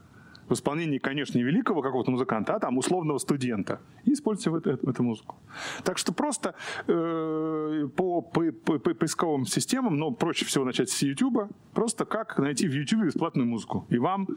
[0.49, 3.81] в исполнении, конечно, не великого какого-то музыканта, а там условного студента.
[4.05, 5.37] И используйте эту, эту, эту музыку.
[5.85, 6.55] Так что просто
[6.87, 12.39] э, по, по, по, по поисковым системам, но проще всего начать с YouTube, просто как
[12.39, 13.87] найти в YouTube бесплатную музыку.
[13.89, 14.29] И вам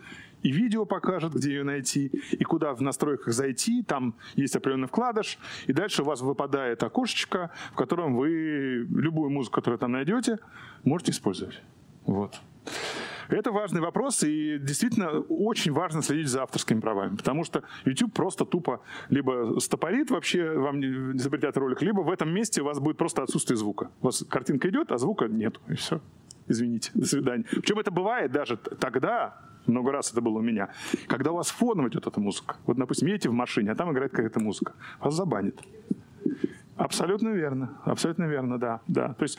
[0.43, 5.37] и видео покажет, где ее найти, и куда в настройках зайти, там есть определенный вкладыш,
[5.67, 10.39] и дальше у вас выпадает окошечко, в котором вы любую музыку, которую там найдете,
[10.83, 11.61] можете использовать.
[12.05, 12.39] Вот.
[13.31, 18.45] Это важный вопрос, и действительно очень важно следить за авторскими правами, потому что YouTube просто
[18.45, 22.97] тупо либо стопорит вообще, вам не запретят ролик, либо в этом месте у вас будет
[22.97, 23.89] просто отсутствие звука.
[24.01, 26.01] У вас картинка идет, а звука нет, и все.
[26.47, 27.45] Извините, до свидания.
[27.49, 30.69] Причем это бывает даже тогда, много раз это было у меня,
[31.07, 32.57] когда у вас фоном идет эта музыка.
[32.65, 34.73] Вот, допустим, едете в машине, а там играет какая-то музыка.
[34.99, 35.57] Вас забанит.
[36.75, 39.13] Абсолютно верно, абсолютно верно, да, да.
[39.13, 39.37] То есть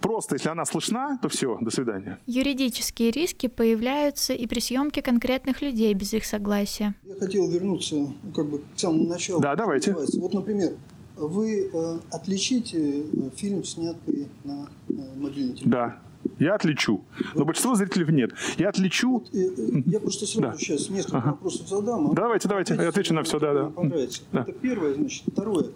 [0.00, 2.18] просто, если она слышна, то все, до свидания.
[2.26, 6.94] Юридические риски появляются и при съемке конкретных людей без их согласия.
[7.04, 9.40] Я хотел вернуться ну, как бы к самому началу.
[9.40, 9.94] Да, давайте.
[9.94, 10.72] Вот, например,
[11.16, 15.70] вы э, отличите э, фильм, снятый на э, мобильный телефон?
[15.70, 15.98] Да.
[16.38, 17.04] Я отличу.
[17.34, 18.32] Но большинство зрителей нет.
[18.56, 19.10] Я отличу.
[19.10, 20.58] Вот, э, э, я просто сразу да.
[20.58, 21.30] сейчас несколько ага.
[21.30, 22.10] вопросов задам.
[22.10, 22.74] А давайте, давайте.
[22.74, 23.64] Я отвечу на все, да, да.
[23.66, 24.22] Понравится.
[24.32, 24.42] Да.
[24.42, 25.24] Это первое, значит.
[25.26, 25.66] Второе.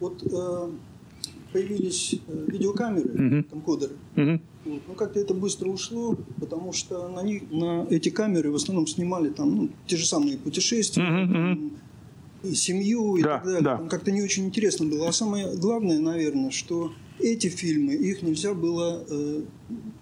[0.00, 0.70] Вот э,
[1.52, 3.42] появились э, видеокамеры, uh-huh.
[3.44, 3.92] камкодеры.
[4.16, 4.40] Uh-huh.
[4.64, 4.82] Вот.
[4.88, 9.30] Но как-то это быстро ушло, потому что на них, на эти камеры в основном снимали
[9.30, 11.32] там ну, те же самые путешествия, uh-huh.
[11.32, 11.70] там,
[12.42, 13.62] и семью и да, так далее.
[13.62, 13.76] Да.
[13.76, 15.08] Там как-то не очень интересно было.
[15.08, 16.92] А самое главное, наверное, что
[17.22, 19.42] эти фильмы, их нельзя было э,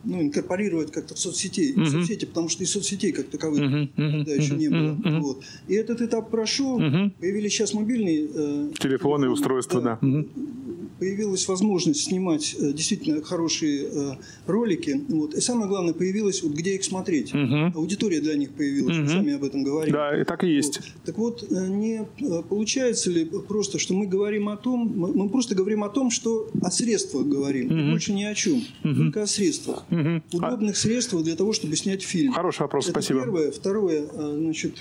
[0.04, 1.82] ну, инкорпорировать как-то в соцсети, uh-huh.
[1.82, 3.88] в соцсети, потому что и соцсетей как таковых uh-huh.
[3.96, 4.40] тогда uh-huh.
[4.40, 4.94] еще не было.
[4.94, 5.20] Uh-huh.
[5.20, 5.44] Вот.
[5.68, 7.10] И этот этап прошел, uh-huh.
[7.20, 9.98] появились сейчас мобильные э, телефоны, устройства, да.
[10.00, 10.08] да.
[10.08, 10.67] Uh-huh
[10.98, 14.12] появилась возможность снимать э, действительно хорошие э,
[14.46, 15.00] ролики.
[15.08, 15.34] Вот.
[15.34, 17.34] И самое главное, появилось, вот, где их смотреть.
[17.34, 17.78] Угу.
[17.78, 19.08] Аудитория для них появилась, угу.
[19.08, 19.92] сами об этом говорили.
[19.92, 20.78] Да, и так и есть.
[20.78, 20.86] Вот.
[21.04, 22.06] Так вот, э, не
[22.48, 26.70] получается ли просто, что мы говорим о том, мы просто говорим о том, что о
[26.70, 27.90] средствах говорим, угу.
[27.90, 28.94] больше ни о чем, угу.
[28.94, 29.84] только о средствах.
[29.90, 30.22] Угу.
[30.32, 30.78] Удобных а...
[30.78, 32.32] средствах для того, чтобы снять фильм.
[32.32, 33.20] Хороший вопрос, Это спасибо.
[33.20, 33.50] первое.
[33.52, 34.76] Второе, значит,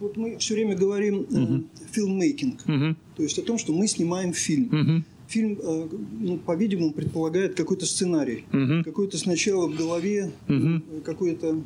[0.00, 1.64] вот мы все время говорим угу.
[1.92, 2.96] фильммейкинг, угу.
[3.16, 4.68] то есть о том, что мы снимаем фильм.
[4.68, 5.04] Угу
[5.34, 5.88] фильм, э,
[6.20, 8.44] ну, по-видимому, предполагает какой-то сценарий.
[8.52, 8.84] Угу.
[8.84, 11.02] Какой-то сначала в голове, угу.
[11.04, 11.60] какое-то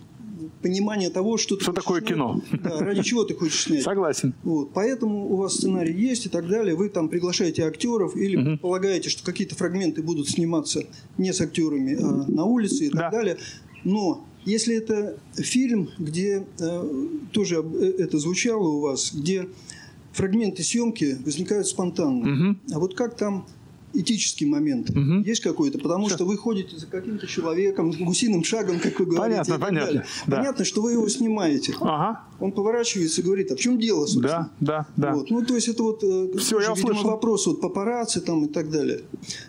[0.62, 2.43] понимание того, что, что такое снять, кино.
[2.62, 3.83] Да, ради чего ты хочешь снять.
[3.83, 4.35] Согласен.
[4.43, 6.75] Вот, поэтому у вас сценарий есть и так далее.
[6.75, 8.45] Вы там приглашаете актеров или угу.
[8.45, 10.85] предполагаете, что какие-то фрагменты будут сниматься
[11.19, 13.11] не с актерами, а на улице и так да.
[13.11, 13.37] далее.
[13.85, 19.49] Но если это фильм, где э, тоже э, это звучало у вас, где
[20.12, 22.51] фрагменты съемки возникают спонтанно.
[22.51, 22.57] Угу.
[22.75, 23.47] А вот как там
[23.95, 25.22] этический момент угу.
[25.24, 29.45] есть какой-то, потому что, что вы ходите за каким-то человеком гусиным шагом, как вы говорите.
[29.45, 30.05] Понятно, понятно.
[30.26, 30.36] Да.
[30.36, 31.74] Понятно, что вы его снимаете.
[31.80, 32.24] Ага.
[32.41, 34.53] Он поворачивается и говорит, а в чем дело, собственно?
[34.61, 35.14] Да, да, да.
[35.14, 35.30] Вот.
[35.30, 37.11] Ну, то есть это вот э, Все, я видимо, услышал.
[37.11, 39.03] вопрос вот папарацци там и так далее.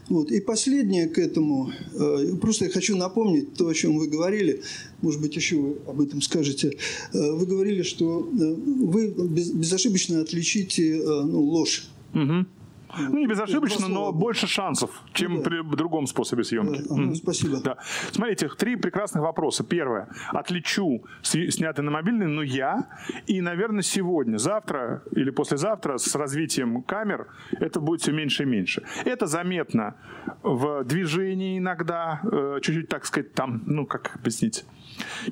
[0.08, 0.32] Вот.
[0.32, 4.62] И последнее к этому, э, просто я хочу напомнить то, о чем вы говорили,
[5.02, 6.78] может быть, еще вы об этом скажете.
[7.14, 11.88] Э, вы говорили, что вы безошибочно отличите ну, ложь.
[12.14, 12.46] Угу.
[12.98, 15.44] Ну, не безошибочно, но больше шансов, чем да.
[15.44, 16.82] при другом способе съемки.
[16.88, 17.62] Да, ага, спасибо.
[17.62, 17.78] Да.
[18.12, 19.64] Смотрите, три прекрасных вопроса.
[19.64, 20.10] Первое.
[20.30, 22.90] Отличу снятый на мобильный, но я.
[23.28, 28.84] И, наверное, сегодня, завтра или послезавтра с развитием камер это будет все меньше и меньше.
[29.06, 29.96] Это заметно
[30.44, 34.66] в движении иногда, э, чуть-чуть, так сказать, там, ну, как объяснить,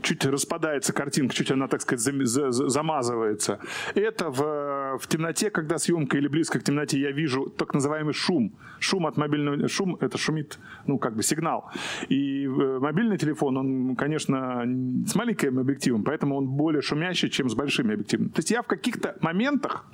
[0.02, 3.60] чуть распадается картинка, чуть она, так сказать, замазывается.
[3.96, 8.54] Это в, в темноте, когда съемка или близко к темноте, я вижу так называемый шум.
[8.80, 9.68] Шум от мобильного...
[9.68, 11.72] Шум— это шумит, ну, как бы сигнал.
[12.10, 14.64] И э, мобильный телефон, он, конечно,
[15.06, 18.30] с маленьким объективом, поэтому он более шумящий, чем с большими объективами.
[18.30, 19.86] То есть я в каких-то моментах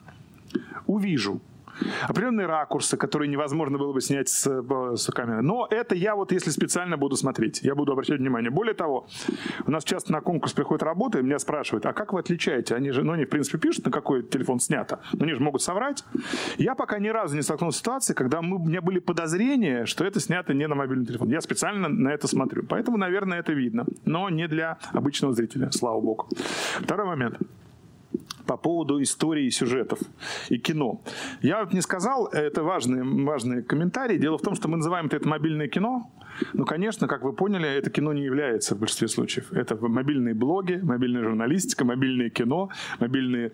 [0.85, 1.41] увижу,
[2.07, 5.41] определенные ракурсы, которые невозможно было бы снять с, э, с камеры.
[5.41, 8.51] Но это я вот если специально буду смотреть, я буду обращать внимание.
[8.51, 9.07] Более того,
[9.65, 12.75] у нас часто на конкурс приходят работы, меня спрашивают, а как вы отличаете?
[12.75, 15.61] Они же, ну, они, в принципе, пишут, на какой телефон снято, но они же могут
[15.61, 16.03] соврать.
[16.57, 20.05] Я пока ни разу не столкнулся с ситуацией, когда мы, у меня были подозрения, что
[20.05, 21.29] это снято не на мобильный телефон.
[21.29, 22.63] Я специально на это смотрю.
[22.67, 23.85] Поэтому, наверное, это видно.
[24.05, 26.27] Но не для обычного зрителя, слава богу.
[26.79, 27.39] Второй момент.
[28.45, 29.99] По поводу истории сюжетов
[30.49, 31.01] и кино.
[31.41, 34.17] Я вот не сказал, это важный, важный комментарий.
[34.17, 36.11] Дело в том, что мы называем это мобильное кино,
[36.53, 39.51] ну, конечно, как вы поняли, это кино не является в большинстве случаев.
[39.53, 43.51] Это мобильные блоги, мобильная журналистика, мобильное кино, мобильные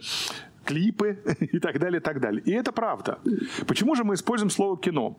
[0.70, 2.42] клипы и так далее, и так далее.
[2.46, 3.18] И это правда.
[3.66, 5.18] Почему же мы используем слово кино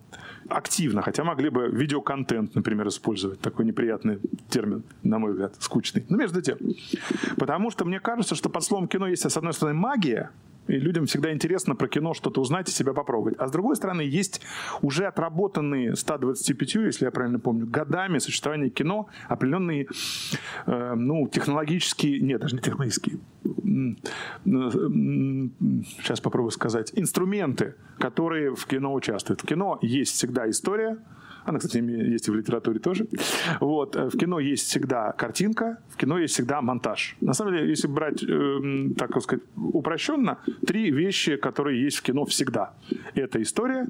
[0.49, 6.05] активно, хотя могли бы видеоконтент, например, использовать, такой неприятный термин, на мой взгляд, скучный.
[6.09, 6.59] Но между тем,
[7.37, 10.31] потому что мне кажется, что под словом кино есть, с одной стороны, магия,
[10.71, 13.35] и людям всегда интересно про кино что-то узнать и себя попробовать.
[13.39, 14.41] А с другой стороны, есть
[14.83, 19.89] уже отработанные 125, если я правильно помню, годами существования кино определенные,
[20.67, 23.19] э, ну, технологические, нет, даже не технологические,
[26.01, 29.43] сейчас попробую сказать, инструменты, которые в кино участвуют.
[29.43, 30.99] В кино есть всегда история,
[31.45, 33.07] она, кстати, есть и в литературе тоже.
[33.61, 33.97] Вот.
[33.97, 37.17] Э, в кино есть всегда картинка, в кино есть всегда монтаж.
[37.21, 42.25] На самом деле, если брать, э, так сказать, упрощенно, три вещи, которые есть в кино
[42.25, 42.75] всегда.
[43.15, 43.87] Это история,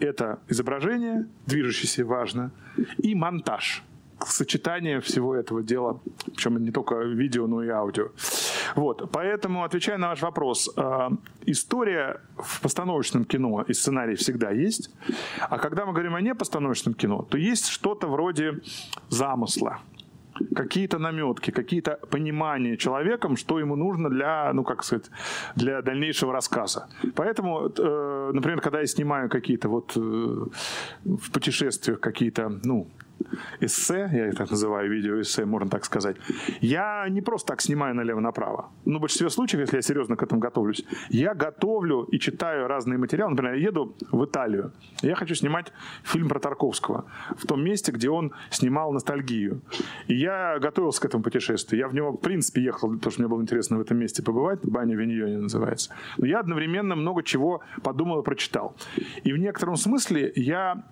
[0.00, 2.50] это изображение, движущееся важно,
[2.98, 3.82] и монтаж
[4.26, 8.10] сочетание всего этого дела, причем не только видео, но и аудио.
[8.76, 11.08] Вот, поэтому, отвечая на ваш вопрос, э,
[11.46, 14.90] история в постановочном кино и сценарий всегда есть,
[15.50, 18.60] а когда мы говорим о непостановочном кино, то есть что-то вроде
[19.08, 19.80] замысла,
[20.54, 25.10] какие-то наметки, какие-то понимания человеком, что ему нужно для, ну как сказать,
[25.56, 26.88] для дальнейшего рассказа.
[27.14, 32.86] Поэтому, э, например, когда я снимаю какие-то вот э, в путешествиях какие-то, ну
[33.60, 36.16] эссе, я это называю видеоэссе, можно так сказать,
[36.60, 38.70] я не просто так снимаю налево-направо.
[38.84, 42.98] Но в большинстве случаев, если я серьезно к этому готовлюсь, я готовлю и читаю разные
[42.98, 43.30] материалы.
[43.30, 44.72] Например, я еду в Италию.
[45.02, 47.04] Я хочу снимать фильм про Тарковского
[47.36, 49.62] в том месте, где он снимал ностальгию.
[50.06, 51.80] И я готовился к этому путешествию.
[51.80, 54.60] Я в него, в принципе, ехал, потому что мне было интересно в этом месте побывать.
[54.62, 55.94] Баня Виньоне называется.
[56.16, 58.76] Но я одновременно много чего подумал и прочитал.
[59.24, 60.84] И в некотором смысле я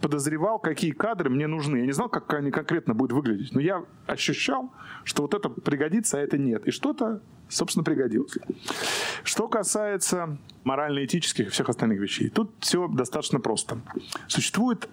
[0.00, 1.78] подозревал, какие кадры мне нужны.
[1.78, 4.72] Я не знал, как они конкретно будут выглядеть, но я ощущал,
[5.04, 6.66] что вот это пригодится, а это нет.
[6.66, 8.36] И что-то, собственно, пригодилось.
[9.24, 13.80] Что касается морально-этических и всех остальных вещей, тут все достаточно просто.
[14.26, 14.88] Существуют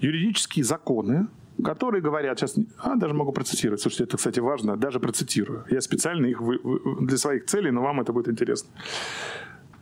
[0.00, 1.28] юридические законы,
[1.62, 5.64] которые говорят, сейчас, а, даже могу процитировать, слушайте, это, кстати, важно, даже процитирую.
[5.70, 6.40] Я специально их
[7.00, 8.70] для своих целей, но вам это будет интересно.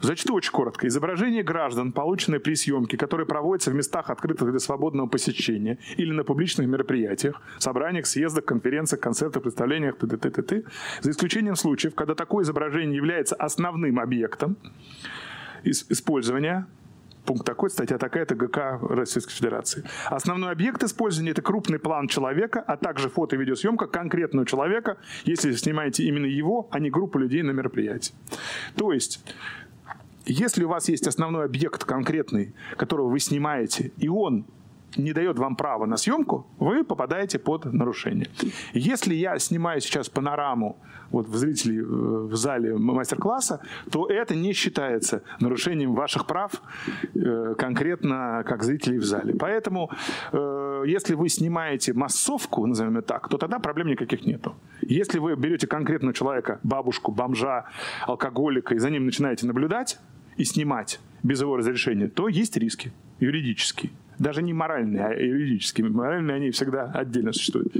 [0.03, 0.88] Зачту очень коротко.
[0.88, 6.24] Изображение граждан, полученное при съемке, которые проводятся в местах, открытых для свободного посещения или на
[6.24, 10.16] публичных мероприятиях, собраниях, съездах, конференциях, концертах, представлениях, т.д.
[10.16, 10.64] т.т.
[11.00, 14.57] За исключением случаев, когда такое изображение является основным объектом
[15.64, 16.66] использования
[17.24, 19.84] пункт такой, статья такая-то ГК Российской Федерации.
[20.07, 25.53] Основной объект использования– это крупный план человека, а также фото- и видеосъемка конкретного человека, если
[25.53, 28.12] снимаете именно его, а не группу людей на мероприятии.
[28.76, 29.24] То есть
[30.27, 34.47] если у вас есть основной объект конкретный, которого вы снимаете, и он
[34.97, 38.29] не дает вам права на съемку, вы попадаете под нарушение.
[38.73, 40.77] Если я снимаю сейчас панораму
[41.11, 43.61] вот в зрителей э, в зале мастер-класса,
[43.91, 46.62] то это не считается нарушением ваших прав
[47.14, 49.35] э, конкретно как зрителей в зале.
[49.35, 49.91] Поэтому
[50.33, 54.55] э, если вы снимаете массовку, назовем это так, то тогда проблем никаких нету.
[54.81, 57.66] Если вы берете конкретного человека, бабушку, бомжа,
[58.07, 59.99] алкоголика, и за ним начинаете наблюдать
[60.37, 63.93] и снимать без его разрешения, то есть риски юридические
[64.23, 65.89] даже не моральные, а юридические.
[65.89, 67.75] Моральные они всегда отдельно существуют.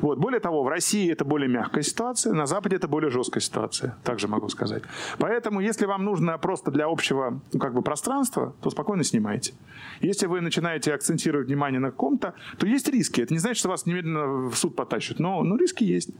[0.00, 0.18] Вот.
[0.18, 4.26] Более того, в России это более мягкая ситуация, на Западе это более жесткая ситуация, также
[4.26, 4.82] могу сказать.
[5.18, 9.54] Поэтому, если вам нужно просто для общего ну, как бы, пространства, то спокойно снимайте.
[10.00, 13.20] Если вы начинаете акцентировать внимание на ком-то, то есть риски.
[13.20, 16.10] Это не значит, что вас немедленно в суд потащат, но, но риски есть.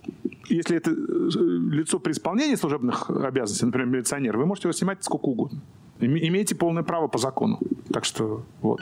[0.49, 5.27] Если это э, лицо при исполнении служебных обязанностей, например, милиционер, вы можете его снимать сколько
[5.27, 5.61] угодно.
[6.01, 7.59] Имеете полное право по закону.
[7.93, 8.81] Так что вот.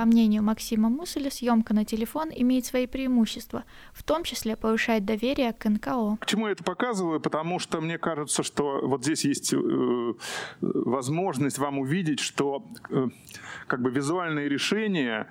[0.00, 5.52] По мнению Максима Мусоля, съемка на телефон имеет свои преимущества, в том числе повышает доверие
[5.52, 6.16] к НКО.
[6.18, 7.20] К чему я это показываю?
[7.20, 10.14] Потому что мне кажется, что вот здесь есть э,
[10.62, 13.08] возможность вам увидеть, что э,
[13.66, 15.26] как бы визуальные решения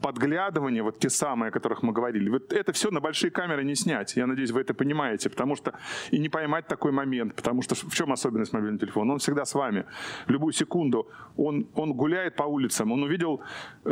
[0.00, 3.74] подглядывания, вот те самые, о которых мы говорили, вот это все на большие камеры не
[3.74, 4.16] снять.
[4.16, 5.72] Я надеюсь, вы это понимаете, потому что
[6.10, 9.12] и не поймать такой момент, потому что в чем особенность мобильного телефона?
[9.12, 9.84] Он всегда с вами.
[10.26, 13.40] Любую секунду он, он гуляет по улицам, он увидел
[13.84, 13.90] э,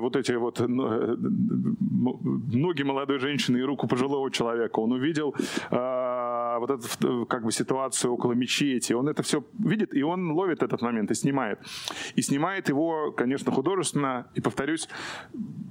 [0.00, 5.34] вот эти вот э, ноги молодой женщины и руку пожилого человека, он увидел
[5.70, 10.62] э, вот эту как бы ситуацию около мечети, он это все видит, и он ловит
[10.62, 11.60] этот момент и снимает.
[12.14, 14.88] И снимает его, конечно, художественно, и, повторюсь,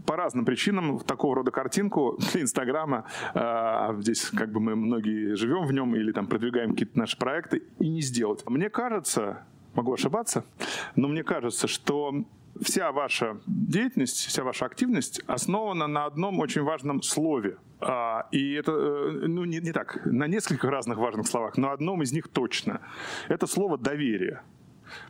[0.05, 5.65] по разным причинам такого рода картинку для Инстаграма, э, здесь как бы мы многие живем
[5.65, 8.43] в нем или там продвигаем какие-то наши проекты, и не сделать.
[8.47, 9.43] Мне кажется,
[9.73, 10.45] могу ошибаться,
[10.95, 12.23] но мне кажется, что
[12.61, 17.57] вся ваша деятельность, вся ваша активность основана на одном очень важном слове.
[17.81, 22.01] А, и это, э, ну, не, не так, на нескольких разных важных словах, но одном
[22.01, 22.81] из них точно.
[23.29, 24.41] Это слово «доверие»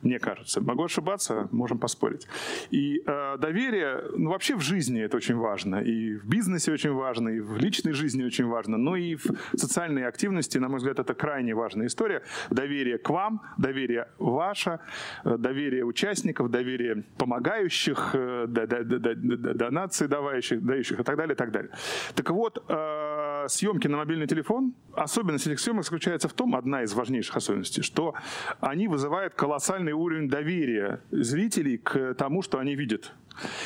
[0.02, 0.62] мне кажется.
[0.62, 2.28] Могу ошибаться, можем поспорить.
[2.72, 5.78] И э, доверие, ну, вообще в жизни это очень важно.
[5.78, 8.78] И в бизнесе очень важно, и в личной жизни очень важно.
[8.78, 9.26] Но и в
[9.56, 12.24] социальной активности, на мой взгляд, это крайне важная история.
[12.50, 14.80] Доверие к вам, доверие ваше,
[15.26, 21.72] э, доверие участников, доверие помогающих, э, донации давающих, дающих и так далее, и так далее.
[22.16, 26.94] Так вот, э, съемки на мобильный телефон, особенность этих съемок заключается в том, одна из
[26.94, 28.14] важнейших особенностей, что
[28.60, 33.14] они вызывают колоссальный колоссальный уровень доверия зрителей к тому, что они видят.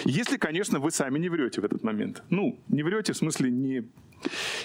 [0.05, 2.23] Если, конечно, вы сами не врете в этот момент.
[2.29, 3.83] Ну, не врете в смысле не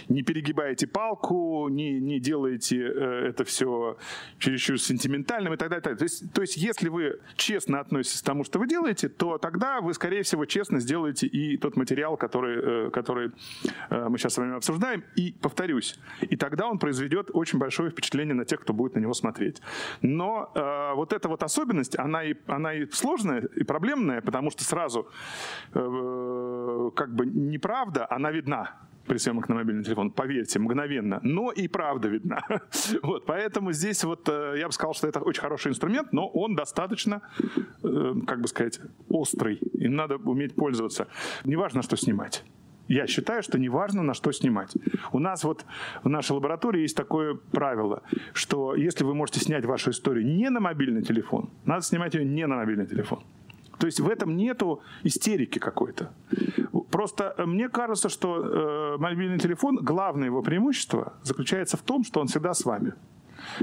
[0.08, 3.96] не перегибаете палку, не, не делаете э, это все
[4.38, 5.96] чересчур сентиментальным и так далее.
[5.96, 9.80] То есть, то есть, если вы честно относитесь к тому, что вы делаете, то тогда
[9.80, 13.32] вы, скорее всего, честно сделаете и тот материал, который, э, который
[13.90, 15.04] э, мы сейчас с вами обсуждаем.
[15.16, 19.14] И, повторюсь, и тогда он произведет очень большое впечатление на тех, кто будет на него
[19.14, 19.60] смотреть.
[20.02, 24.64] Но э, вот эта вот особенность, она и, она и сложная, и проблемная, потому что
[24.64, 25.08] сразу
[25.74, 31.68] э, как бы неправда, она видна при съемках на мобильный телефон, поверьте, мгновенно, но и
[31.68, 32.44] правда видна.
[33.02, 36.54] Вот, поэтому здесь вот э, я бы сказал, что это очень хороший инструмент, но он
[36.54, 37.22] достаточно,
[37.82, 41.06] э, как бы сказать, острый, им надо уметь пользоваться.
[41.44, 42.44] Неважно, что снимать.
[42.88, 44.72] Я считаю, что неважно, на что снимать.
[45.12, 45.64] У нас вот
[46.02, 48.02] в нашей лаборатории есть такое правило,
[48.32, 52.46] что если вы можете снять вашу историю не на мобильный телефон, надо снимать ее не
[52.46, 53.22] на мобильный телефон.
[53.78, 56.12] То есть в этом нету истерики какой-то.
[56.90, 62.20] Просто э, мне кажется, что э, мобильный телефон, главное его преимущество заключается в том, что
[62.20, 62.94] он всегда с вами.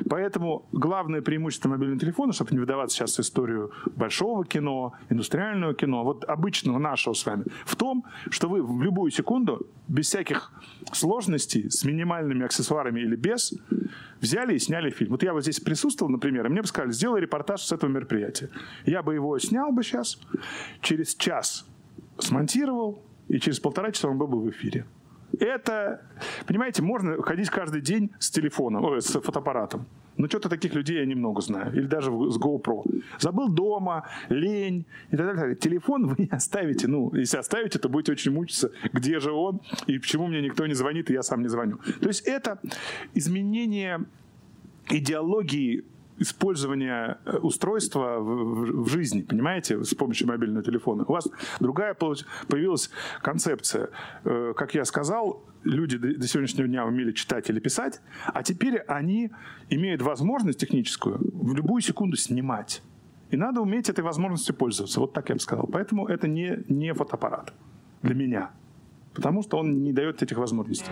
[0.09, 6.03] Поэтому главное преимущество мобильного телефона, чтобы не выдаваться сейчас в историю большого кино, индустриального кино,
[6.03, 10.51] вот обычного нашего с вами, в том, что вы в любую секунду, без всяких
[10.91, 13.53] сложностей, с минимальными аксессуарами или без,
[14.21, 15.11] взяли и сняли фильм.
[15.11, 18.49] Вот я вот здесь присутствовал, например, и мне бы сказали, сделай репортаж с этого мероприятия.
[18.85, 20.19] Я бы его снял бы сейчас,
[20.81, 21.65] через час
[22.17, 24.85] смонтировал, и через полтора часа он был бы в эфире.
[25.39, 26.01] Это,
[26.47, 29.85] понимаете, можно ходить каждый день с телефоном, ой, с фотоаппаратом.
[30.17, 31.73] Но что-то таких людей я немного знаю.
[31.73, 32.83] Или даже с GoPro.
[33.19, 35.55] Забыл дома, лень и так далее.
[35.55, 36.87] Телефон вы не оставите.
[36.87, 40.73] Ну, если оставите, то будете очень мучиться, где же он и почему мне никто не
[40.73, 41.79] звонит, и я сам не звоню.
[41.99, 42.59] То есть это
[43.13, 44.05] изменение
[44.89, 45.83] идеологии
[46.17, 51.03] использования э, устройства в, в жизни, понимаете, с помощью мобильного телефона.
[51.07, 51.27] У вас
[51.59, 52.89] другая появилась
[53.21, 53.89] концепция.
[54.23, 59.31] Э, как я сказал, люди до сегодняшнего дня умели читать или писать, а теперь они
[59.69, 62.81] имеют возможность техническую в любую секунду снимать.
[63.31, 64.99] И надо уметь этой возможностью пользоваться.
[64.99, 65.67] Вот так я бы сказал.
[65.67, 67.53] Поэтому это не, не фотоаппарат
[68.01, 68.51] для меня.
[69.13, 70.91] Потому что он не дает этих возможностей.